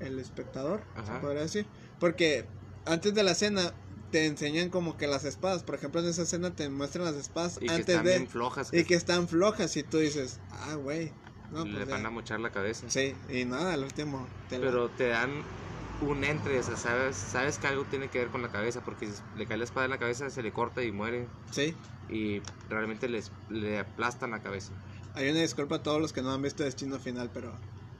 [0.00, 1.14] el espectador, Ajá.
[1.14, 1.66] se podría decir.
[1.98, 2.48] Porque
[2.84, 3.74] antes de la escena
[4.16, 5.62] te enseñan como que las espadas.
[5.62, 8.10] Por ejemplo, en esa escena te muestran las espadas Y que antes están de.
[8.12, 8.72] bien flojas.
[8.72, 9.76] y que están flojas.
[9.76, 11.12] Y tú dices, ah, güey.
[11.52, 11.94] No, le pues ya.
[11.96, 12.86] van a mochar la cabeza.
[12.88, 14.26] Sí, y nada, al último.
[14.48, 15.42] te la- Pero te dan
[16.00, 19.06] un entre, o sea, sabes, sabes que algo tiene que ver con la cabeza, porque
[19.06, 21.28] si le cae la espada en la cabeza, se le corta y muere.
[21.50, 21.74] Sí.
[22.08, 22.40] Y
[22.70, 24.72] realmente les, le aplastan la cabeza.
[25.14, 27.52] Hay una disculpa a todos los que no han visto Destino Final, pero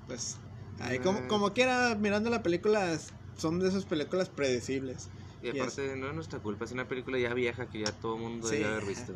[0.07, 0.39] pues
[0.81, 1.03] ahí Ah.
[1.03, 2.99] como, como quiera, mirando la película,
[3.37, 5.11] son de esas películas predecibles.
[5.43, 8.23] Y aparte, no es nuestra culpa, es una película ya vieja que ya todo el
[8.23, 8.57] mundo Sí.
[8.57, 9.13] debe haber visto.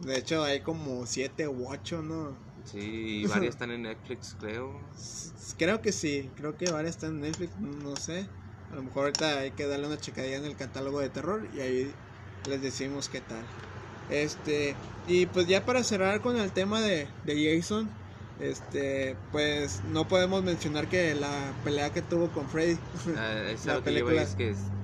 [0.00, 2.36] De hecho, hay como siete u ocho, ¿no?
[2.64, 4.72] Sí, y varias están en Netflix, creo.
[5.58, 8.26] Creo que sí, creo que varias están en Netflix, no sé.
[8.72, 11.60] A lo mejor ahorita hay que darle una checadilla en el catálogo de terror y
[11.60, 11.92] ahí
[12.48, 13.44] les decimos qué tal.
[14.08, 14.74] Este,
[15.06, 17.88] y pues ya para cerrar con el tema de, de Jason,
[18.40, 22.76] este, pues no podemos mencionar que la pelea que tuvo con Freddy.
[23.16, 24.22] Ah, es La algo que película.
[24.22, 24.34] es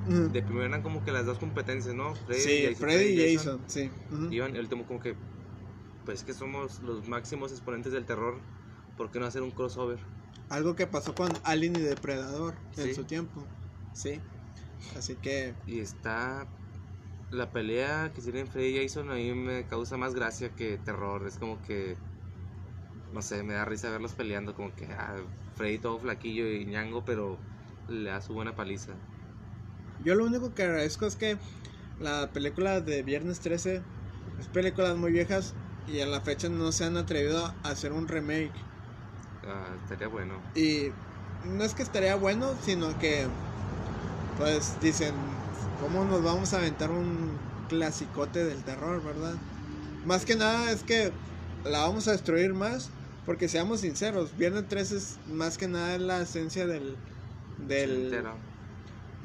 [0.07, 2.15] de primero eran como que las dos competencias, ¿no?
[2.15, 3.91] Freddy sí, Jason, Freddy y Jason, sí.
[4.11, 4.31] ujú.
[4.31, 5.17] Iban, el último como que,
[6.05, 8.43] pues que somos los máximos exponentes del terror,
[8.97, 10.01] ¿por qué no hacer un crossover?
[10.49, 12.95] Algo que pasó con Alien y Depredador en Sí.
[12.95, 13.47] su tiempo.
[13.93, 14.23] Sí.
[14.95, 16.49] Así que Y está
[17.31, 21.27] la pelea que tienen Freddy y Jason a mí me causa más gracia que terror.
[21.27, 21.99] Es como que,
[23.13, 24.55] no sé, me da risa verlos peleando.
[24.55, 25.17] Como que ah,
[25.55, 27.41] Freddy todo flaquillo y ñango, pero
[27.89, 28.97] le da su buena paliza.
[30.05, 31.39] Yo lo único que agradezco es que
[32.01, 33.83] la película de Viernes 13
[34.41, 35.55] es películas muy viejas
[35.89, 38.53] y a la fecha no se han atrevido a hacer un remake.
[39.47, 40.41] Ah, estaría bueno.
[40.55, 40.91] Y
[41.45, 43.27] no es que estaría bueno, sino que
[44.39, 45.15] pues dicen,
[45.81, 47.39] ¿cómo nos vamos a aventar un
[47.69, 49.35] clasicote del terror, verdad?
[50.05, 51.13] Más que nada es que
[51.65, 52.91] la vamos a destruir más,
[53.25, 56.97] porque seamos sinceros, Viernes 13 es más que nada la esencia del
[57.67, 58.11] del.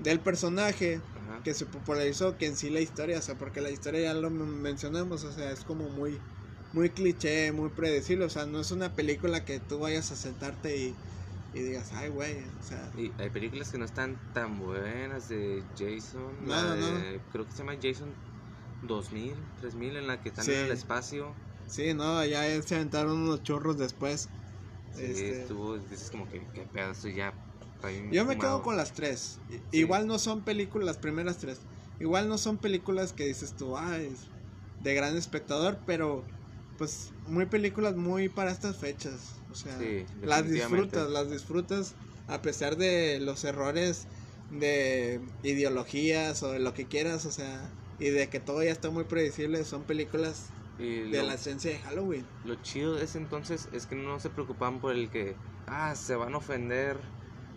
[0.04, 1.42] Del personaje Ajá.
[1.44, 4.30] que se popularizó que en sí la historia, o sea, porque la historia ya lo
[4.30, 6.22] men- mencionamos, o sea, es como muy
[6.74, 10.78] muy cliché, muy predecible, o sea, no es una película que tú vayas a sentarte
[10.78, 10.98] y,
[11.54, 15.66] y digas, ay, güey, o sea, Y hay películas que no están tan buenas de
[15.78, 16.46] Jason.
[16.46, 16.98] No, la no, no.
[17.12, 18.16] de- Creo que se llama Jason
[18.82, 20.52] 2000, 3000, en la que están Sí.
[20.54, 21.36] en el espacio.
[21.68, 24.30] sí, no, ya se aventaron unos churros después.
[24.94, 27.34] Sí, Este, estuvo, dices como que, qué pedo, esto ya.
[28.12, 29.40] Yo me quedo con las tres.
[29.50, 29.62] Sí.
[29.72, 31.60] Igual no son películas, las primeras tres.
[32.00, 34.30] Igual no son películas que dices tú, ay, es
[34.80, 36.26] de gran espectador, pero
[36.78, 39.44] pues muy películas muy para estas fechas.
[39.50, 41.94] O sea, Sí, las disfrutas, las disfrutas
[42.28, 44.08] a pesar de los errores
[44.50, 47.70] de ideologías o de lo que quieras, o sea,
[48.00, 51.72] y de que todo ya está muy predecible, son películas Y de lo, la esencia
[51.72, 52.26] de Halloween.
[52.44, 55.36] lo chido de ese entonces es que no se preocupaban por el que,
[55.68, 56.98] ah, se van a ofender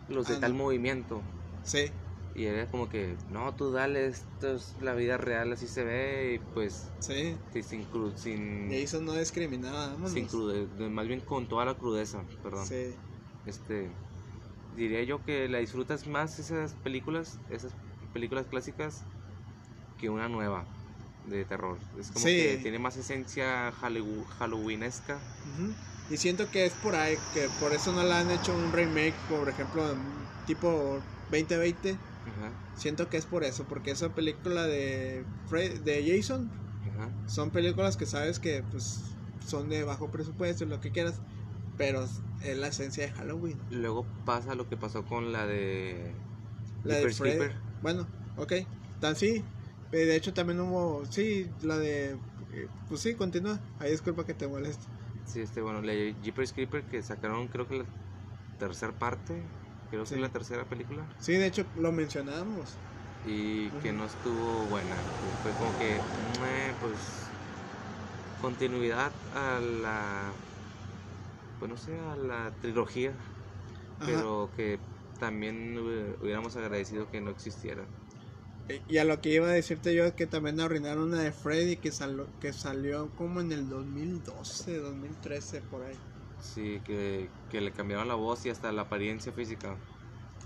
[0.08, 0.58] los de Ah, tal no.
[0.64, 1.24] movimiento.
[1.62, 1.92] Sí,
[2.36, 6.34] Y era como que, no, tú dale, esto es la vida real, así se ve,
[6.34, 7.38] y pues, sí.
[7.62, 10.10] sin cru- sin, Jason no discriminaba, vámonos.
[10.12, 12.66] sin crude- de- más bien con toda la crudeza, perdón.
[12.66, 12.98] Sí.
[13.44, 13.96] Este,
[14.72, 17.76] diría yo que la disfrutas más esas películas, esas
[18.12, 19.04] películas clásicas,
[19.96, 20.66] que una nueva
[21.22, 21.78] de terror.
[21.96, 22.36] Es como Sí.
[22.36, 25.22] que tiene más esencia hallow- halloweenesca.
[25.44, 25.76] Ujú.
[26.08, 29.24] Y siento que es por ahí, que por eso no la han hecho un remake,
[29.26, 29.96] por ejemplo,
[30.44, 32.02] tipo 2020.
[32.26, 36.52] Ajá, Siento que es por eso, porque esa película de, Fre- de Jason
[36.86, 37.14] ajá.
[37.26, 41.22] son películas que sabes que pues son de bajo presupuesto y lo que quieras,
[41.76, 42.22] pero es
[42.58, 43.64] la esencia de Halloween.
[43.68, 46.26] Luego pasa lo que pasó con la de
[46.82, 47.50] La de Fred-.
[47.80, 48.52] Bueno, ok,
[48.98, 49.50] tan sí.
[49.90, 53.64] Eh, De hecho también hubo, sí, la de, eh, pues sí, continúa.
[53.78, 54.86] Ahí disculpa que te moleste.
[55.24, 57.86] Sí, este, bueno, la Jeepers Creeper que sacaron creo que la
[58.58, 59.50] tercera parte,
[59.90, 60.14] creo Sí.
[60.14, 62.78] que la tercera película, Sí, de hecho lo mencionamos.
[63.22, 65.04] y que no estuvo buena.
[65.42, 66.04] Fue como que,
[66.78, 67.34] pues,
[68.38, 70.34] continuidad a la,
[71.58, 73.12] pues no sé, a la trilogía,
[74.00, 74.06] Ajá.
[74.06, 74.80] pero que
[75.18, 77.88] también hubiéramos agradecido que no existiera.
[78.88, 81.76] Y a lo que iba a decirte yo es que también arruinaron una de Freddy
[81.76, 85.98] que, salió que salió como en el 2012, 2013, por ahí.
[86.38, 89.76] Sí, que, que le cambiaron la voz y hasta la apariencia física.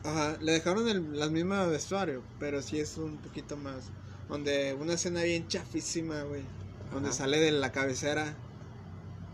[0.03, 3.93] Ajá, le dejaron el, la misma vestuario, pero sí es un poquito más.
[4.29, 6.43] Donde una escena bien chafísima, güey.
[6.91, 7.13] Donde Ajá.
[7.13, 8.35] sale de la cabecera.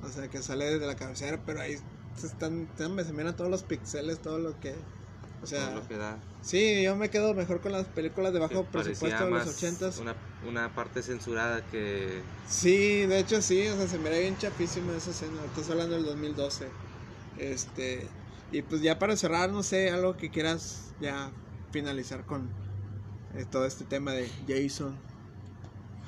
[0.02, 1.76] O sea, que sale desde la cabecera, pero ahí
[2.14, 4.74] se están, se miran todos los pixeles, todo lo que...
[5.44, 6.18] O sea, lo que da.
[6.40, 9.54] sí, yo me quedo mejor con las películas de bajo parecía presupuesto de los más
[9.54, 9.98] ochentas.
[9.98, 10.16] Una,
[10.48, 14.96] una parte censurada que Sí, de hecho sí, o sea, se me ve bien chapísima
[14.96, 15.44] esa escena.
[15.44, 16.68] Estás hablando del 2012.
[17.36, 18.08] Este,
[18.50, 21.30] y pues ya para cerrar, no sé, algo que quieras ya
[21.70, 22.48] finalizar con
[23.34, 24.96] eh, todo este tema de Jason.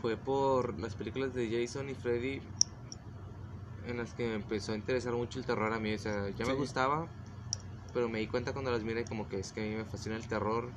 [0.01, 2.41] fue por las películas de Jason y Freddy
[3.87, 5.95] en las que me empezó a interesar mucho el terror a mí.
[5.95, 7.09] O sea, ya me gustaba,
[7.97, 10.17] pero me di cuenta cuando las miré como que es que a mí me fascina
[10.17, 10.71] el terror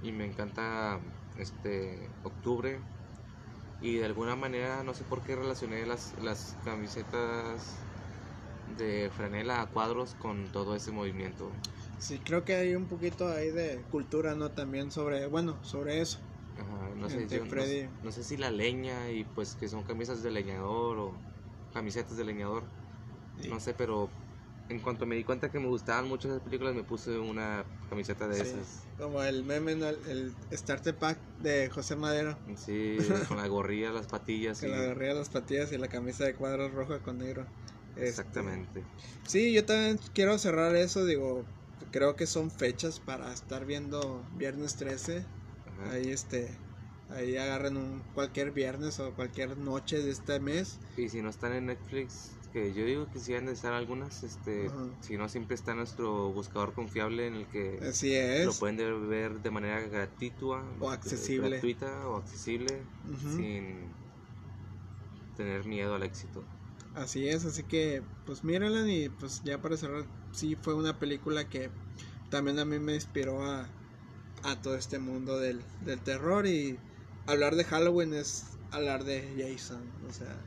[0.00, 1.00] y me encanta
[1.34, 2.80] este octubre.
[3.80, 7.80] Y de alguna manera, no sé por qué relacioné las, las camisetas
[8.68, 11.50] de franela a cuadros con todo ese movimiento.
[11.98, 14.52] Sí, creo que hay un poquito ahí de cultura, ¿no?
[14.52, 16.20] También sobre, bueno, sobre eso.
[16.56, 17.54] Ajá, no sé, yo no-
[18.04, 21.18] no, sé si la leña y pues que son camisas de leñador o
[21.72, 22.68] camisetas de leñador,
[23.36, 23.48] Sí.
[23.50, 24.10] no sé, pero
[24.68, 28.26] en cuanto me di cuenta que me gustaban mucho esas películas me puse una camiseta
[28.28, 28.40] de Sí.
[28.42, 29.88] esas, Como el meme, ¿no?
[29.88, 32.38] el, Starter Pack de José Madero.
[32.56, 32.96] sí,
[33.28, 36.34] con la gorrilla, las patillas, Que y- le agarría las patillas y la camisa de
[36.34, 37.46] cuadros roja con negro.
[37.96, 38.82] Este, exactamente.
[39.26, 41.44] Sí, yo también quiero cerrar eso, digo,
[41.90, 45.24] creo que son fechas para estar viendo viernes 13.
[45.66, 45.92] Ajá.
[45.92, 46.48] Ahí este
[47.10, 50.78] ahí agarren un cualquier viernes o cualquier noche de este mes.
[50.96, 54.22] Y si no están en Netflix, que yo digo que sí han de estar algunas,
[54.22, 54.84] este, Ajá.
[55.00, 58.14] si no siempre está nuestro buscador confiable en el que Así
[58.44, 60.44] lo pueden de- ver de manera gratuita
[60.80, 61.50] O accesible.
[61.50, 62.84] gratuita o accesible
[63.36, 63.94] sin
[65.36, 66.44] tener miedo al éxito.
[66.94, 71.48] Así es, así que pues mírenla y pues ya para cerrar, sí fue una película
[71.48, 71.70] que
[72.28, 73.68] también a mí me inspiró a,
[74.42, 76.78] a todo este mundo del, del terror y
[77.26, 80.38] hablar de Halloween es hablar de Jason, o sea,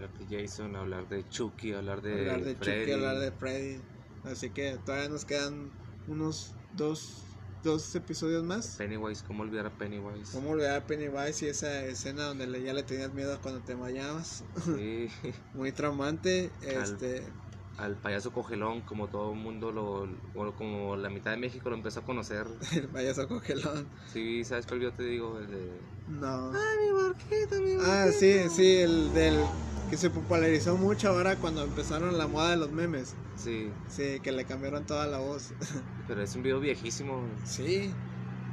[0.00, 2.80] Hablar de Jason, hablar de Chucky, hablar de hablar de Freddy.
[2.80, 3.84] Chucky, hablar de Freddy.
[4.22, 5.74] Así que todavía nos quedan
[6.06, 8.76] unos dos, dos episodios más.
[8.78, 10.32] Pennywise, ¿cómo olvidar a Pennywise?
[10.32, 13.74] ¿Cómo olvidar a Pennywise y esa escena donde le- ya le tenías miedo cuando te
[13.74, 14.42] bañabas?
[14.74, 15.08] Sí,
[15.52, 16.50] Muy traumante.
[16.62, 17.30] Este,
[17.76, 21.76] al payaso cogelón, como todo el mundo lo, bueno, como la mitad de México lo
[21.76, 22.46] empezó a conocer.
[22.74, 23.90] el payaso congelón.
[24.10, 25.38] Sí, ¿sabes cuál yo te digo?
[25.38, 25.80] El de...
[26.06, 26.52] No.
[26.54, 29.44] ¡Ay, mi barquito, mi Ah, sí, sí, el del
[29.90, 33.14] que se popularizó mucho ahora cuando empezaron la moda de los memes.
[33.36, 35.52] Sí, Sí, que le cambiaron toda la voz.
[36.06, 37.22] pero es un video viejísimo.
[37.44, 37.92] Sí,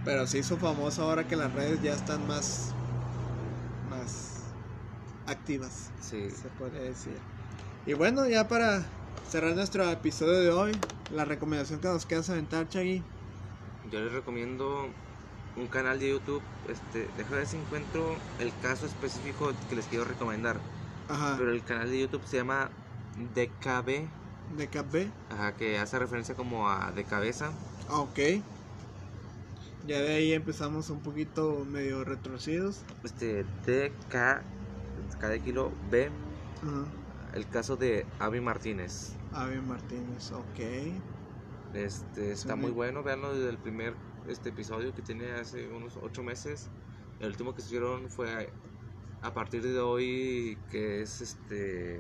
[0.04, 2.74] pero se hizo famoso ahora que las redes ya están más
[3.90, 4.42] más
[5.28, 7.18] activas, Sí, se puede decir.
[7.86, 8.84] Y bueno, ya para
[9.30, 10.72] cerrar nuestro episodio de hoy,
[11.14, 13.04] la recomendación que nos queda aventar, Chagui.
[13.92, 14.88] yo les recomiendo
[15.56, 16.42] un canal de YouTube.
[16.68, 20.58] Este, deja ver si encuentro el caso específico que les quiero recomendar.
[21.10, 22.70] Ajá, Pero el canal de YouTube se llama
[23.34, 24.08] DKB,
[24.58, 25.10] de KB.
[25.30, 27.52] ajá, que hace referencia como a de cabeza.
[27.90, 28.20] Ah, ok.
[29.88, 32.82] Ya de ahí empezamos un poquito medio retorcidos.
[33.04, 34.42] Este, DK,
[35.20, 36.10] cada kilo B,
[36.62, 36.86] Ajá.
[37.34, 39.14] el caso de Avi Martínez.
[39.34, 40.60] Avi Martínez, ok.
[41.74, 43.94] Este, está muy bueno, veanlo desde el primer
[44.28, 46.68] este episodio que tiene hace unos ocho meses.
[47.20, 48.50] El último que subieron fue
[49.22, 52.00] a, partir de hoy, que es este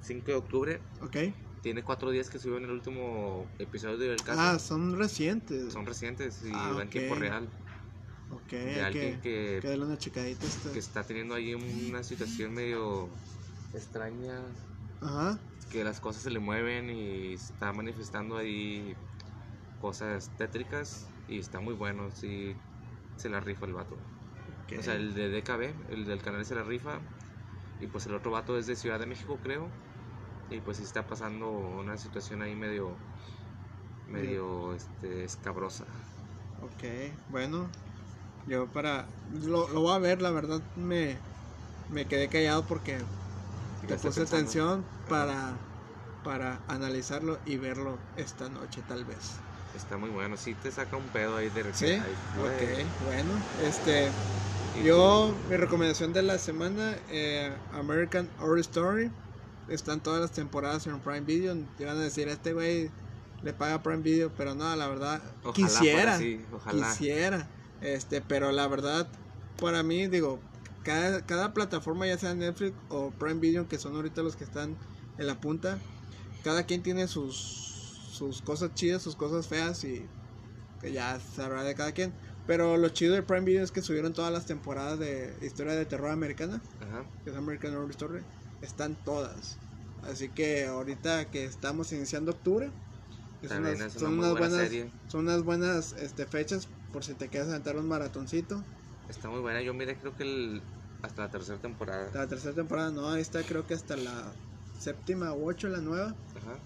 [0.00, 0.80] 5 de octubre.
[1.00, 1.16] Ok.
[1.62, 4.40] Tiene cuatro días que subieron el último episodio del caso.
[4.40, 5.72] Ah, son recientes.
[5.72, 6.92] Son recientes y Ah, va en ok.
[6.92, 7.48] tiempo real.
[8.30, 10.72] Ok, De alguien que, que, que darle una checadita a esto.
[10.72, 13.08] que está teniendo ahí una situación medio
[13.72, 14.40] extraña,
[15.00, 15.38] Ajá.
[15.70, 18.94] que las cosas se le mueven y está manifestando ahí
[19.80, 22.54] cosas tétricas y está muy bueno, sí
[23.16, 23.96] se la rifa el vato.
[24.76, 27.00] O sea, el de DKB, el del canal se la rifa
[27.78, 29.70] y pues el otro vato es de Ciudad de México, creo.
[30.50, 33.04] Y pues está pasando una situación ahí medio
[34.06, 35.86] medio este escabrosa.
[36.56, 36.82] Ok,
[37.28, 37.70] bueno.
[38.46, 39.14] Yo para...
[39.24, 41.26] Lo, lo voy a ver, la verdad me,
[41.88, 42.98] me quedé callado porque
[43.86, 44.24] te puse pensando.
[44.24, 45.68] atención para,
[46.22, 49.44] para analizarlo y verlo esta noche tal vez.
[49.72, 52.00] Está muy bueno, sí te saca un pedo ahí de ¿Sí?
[52.32, 52.54] güey.
[52.54, 52.62] Ok,
[52.98, 53.50] bueno.
[53.56, 54.20] Este...
[54.82, 59.10] Yo, mi recomendación de la semana, eh, American Horror Story.
[59.68, 61.56] Están todas las temporadas en Prime Video.
[61.78, 62.90] Te van a decir, este güey
[63.42, 66.20] le paga Prime Video, pero no, la verdad, Ojalá quisiera.
[66.52, 66.88] ojalá.
[66.88, 67.48] Quisiera.
[67.80, 69.06] Este, pero la verdad,
[69.60, 70.40] para mí, digo,
[70.82, 74.76] cada, cada plataforma, ya sea Netflix o Prime Video, que son ahorita los que están
[75.18, 75.78] en la punta,
[76.42, 77.34] cada quien tiene sus,
[78.12, 80.04] sus cosas chidas, sus cosas feas y
[80.80, 82.12] que ya sabrá de cada quien.
[82.46, 85.86] Pero lo chido de Prime Video es que subieron todas las temporadas de historia de
[85.86, 87.04] terror americana, Ajá.
[87.24, 88.22] que es American Horror Story,
[88.60, 89.56] están todas.
[90.02, 92.70] Así que ahorita que estamos iniciando octubre,
[93.42, 94.90] es También unas- es una son, unas buena buenas, serie.
[95.08, 98.62] son unas buenas este, fechas por si te quieres aventar un maratoncito.
[99.08, 99.62] Está muy buena.
[99.62, 100.62] Yo miré creo que el,
[101.02, 102.10] hasta la tercera temporada.
[102.14, 104.32] La tercera temporada, no, ahí está creo que hasta la
[104.78, 106.14] séptima u ocho la nueva.
[106.36, 106.58] Ajá.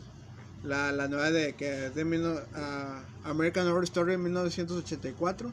[0.64, 2.24] La, la nueva de que es de mil
[2.54, 5.52] ah, American Horror Story 1984.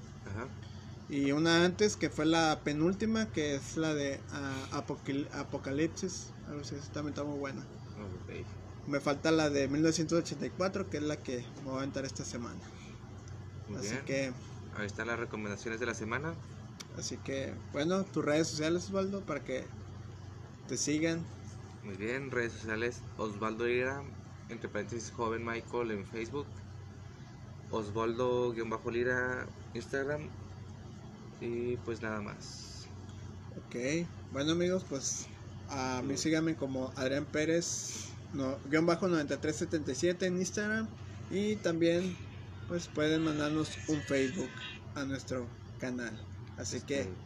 [1.09, 4.19] Y una antes que fue la penúltima, que es la de
[4.71, 6.33] Apocal- Apocalipsis.
[6.47, 7.65] A ver si también está muy buena.
[8.87, 12.59] Me falta la de 1984, que es la que me voy a aventar esta semana.
[13.67, 14.05] Muy así bien.
[14.05, 14.33] que,
[14.77, 16.35] Ahí están las recomendaciones de la semana.
[16.97, 19.63] así que, bueno, tus redes sociales, Osvaldo, para que
[20.67, 21.23] te sigan.
[21.83, 22.31] Muy bien.
[22.31, 23.01] Redes sociales.
[23.17, 24.03] Osvaldo Ira.
[24.49, 26.47] Entre paréntesis joven Michael en Facebook.
[27.71, 30.29] Osvaldo-Lira Instagram.
[31.45, 32.89] Y pues nada más.
[33.57, 33.75] Ok,
[34.31, 35.27] bueno amigos, pues
[35.69, 40.89] a mí síganme como Adrián Pérez, no, guion bajo 9377 en Instagram
[41.29, 42.17] y también
[42.67, 44.49] pues pueden mandarnos un Facebook
[44.95, 45.47] a nuestro
[45.79, 46.19] canal.
[46.57, 47.25] Así que Este,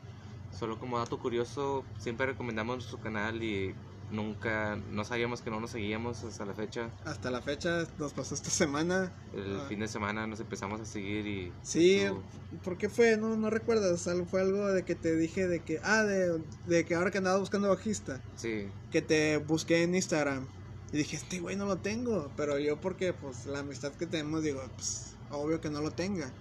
[0.52, 3.76] Solo como dato curioso, siempre recomendamos nuestro canal y
[4.12, 6.90] nunca, no sabíamos que no nos seguíamos hasta la fecha.
[7.06, 9.12] hasta la fecha nos pasó esta semana.
[9.34, 9.66] El Ah.
[9.70, 11.52] fin de semana nos empezamos a seguir y...
[11.62, 12.24] Sí, estuvo-
[12.64, 13.18] ¿por qué fue?
[13.18, 16.86] No, no recuerdas, algo, fue algo de que te dije de que, ah, de, de
[16.86, 20.48] que ahora que andaba buscando bajista, Sí, que te busqué en Instagram
[20.92, 24.42] y dije, este güey no lo tengo, pero yo porque pues la amistad que tenemos
[24.44, 26.32] digo, pues obvio que no lo tenga.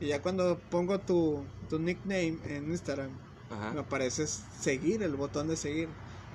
[0.00, 3.10] Y ya cuando pongo tu, tu nickname en Instagram,
[3.50, 3.72] ajá.
[3.72, 5.88] me aparece seguir, el botón de seguir.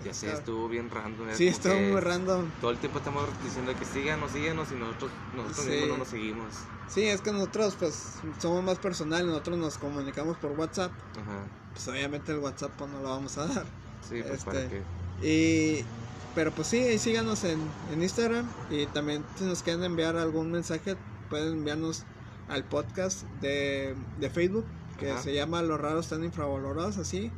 [0.03, 1.27] Ya sé, estuvo bien random.
[1.33, 2.49] Sí, estuvo muy random.
[2.59, 5.71] Todo el tiempo estamos diciendo que síganos, síganos y nosotros, nosotros Sí.
[5.71, 6.53] mismos no nos seguimos.
[6.87, 10.91] Sí, es que nosotros pues somos más personales, nosotros nos comunicamos por WhatsApp.
[11.21, 11.45] Ajá.
[11.73, 13.65] Pues obviamente el WhatsApp pues, no lo vamos a dar.
[14.07, 14.81] Sí, pues para Este.
[15.21, 15.85] Y
[16.33, 17.59] pero pues sí, síganos en,
[17.91, 20.95] en Instagram y también si nos quieren enviar algún mensaje
[21.29, 22.03] pueden enviarnos
[22.47, 24.65] al podcast de, de Facebook
[24.97, 25.21] que Ajá.
[25.21, 27.31] se llama Los raros están infravalorados así,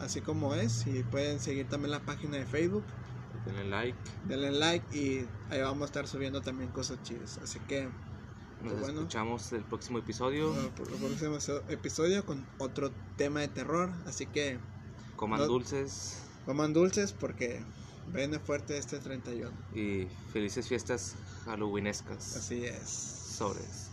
[0.00, 2.84] así como es y pueden seguir también la página de Facebook,
[3.46, 3.98] Denle like.
[4.28, 7.84] denle like y ahí vamos a estar subiendo también cosas chidas, así que
[8.62, 9.00] Nos Pues bueno.
[9.00, 10.52] escuchamos el próximo episodio.
[10.76, 11.36] por el próximo
[11.68, 14.58] episodio con otro tema de terror, así que
[15.16, 17.62] Coman no- dulces coman dulces porque
[18.14, 22.36] viene fuerte este 31, y felices fiestas halloweenescas.
[22.36, 22.88] así es.
[23.36, 23.85] Sobres.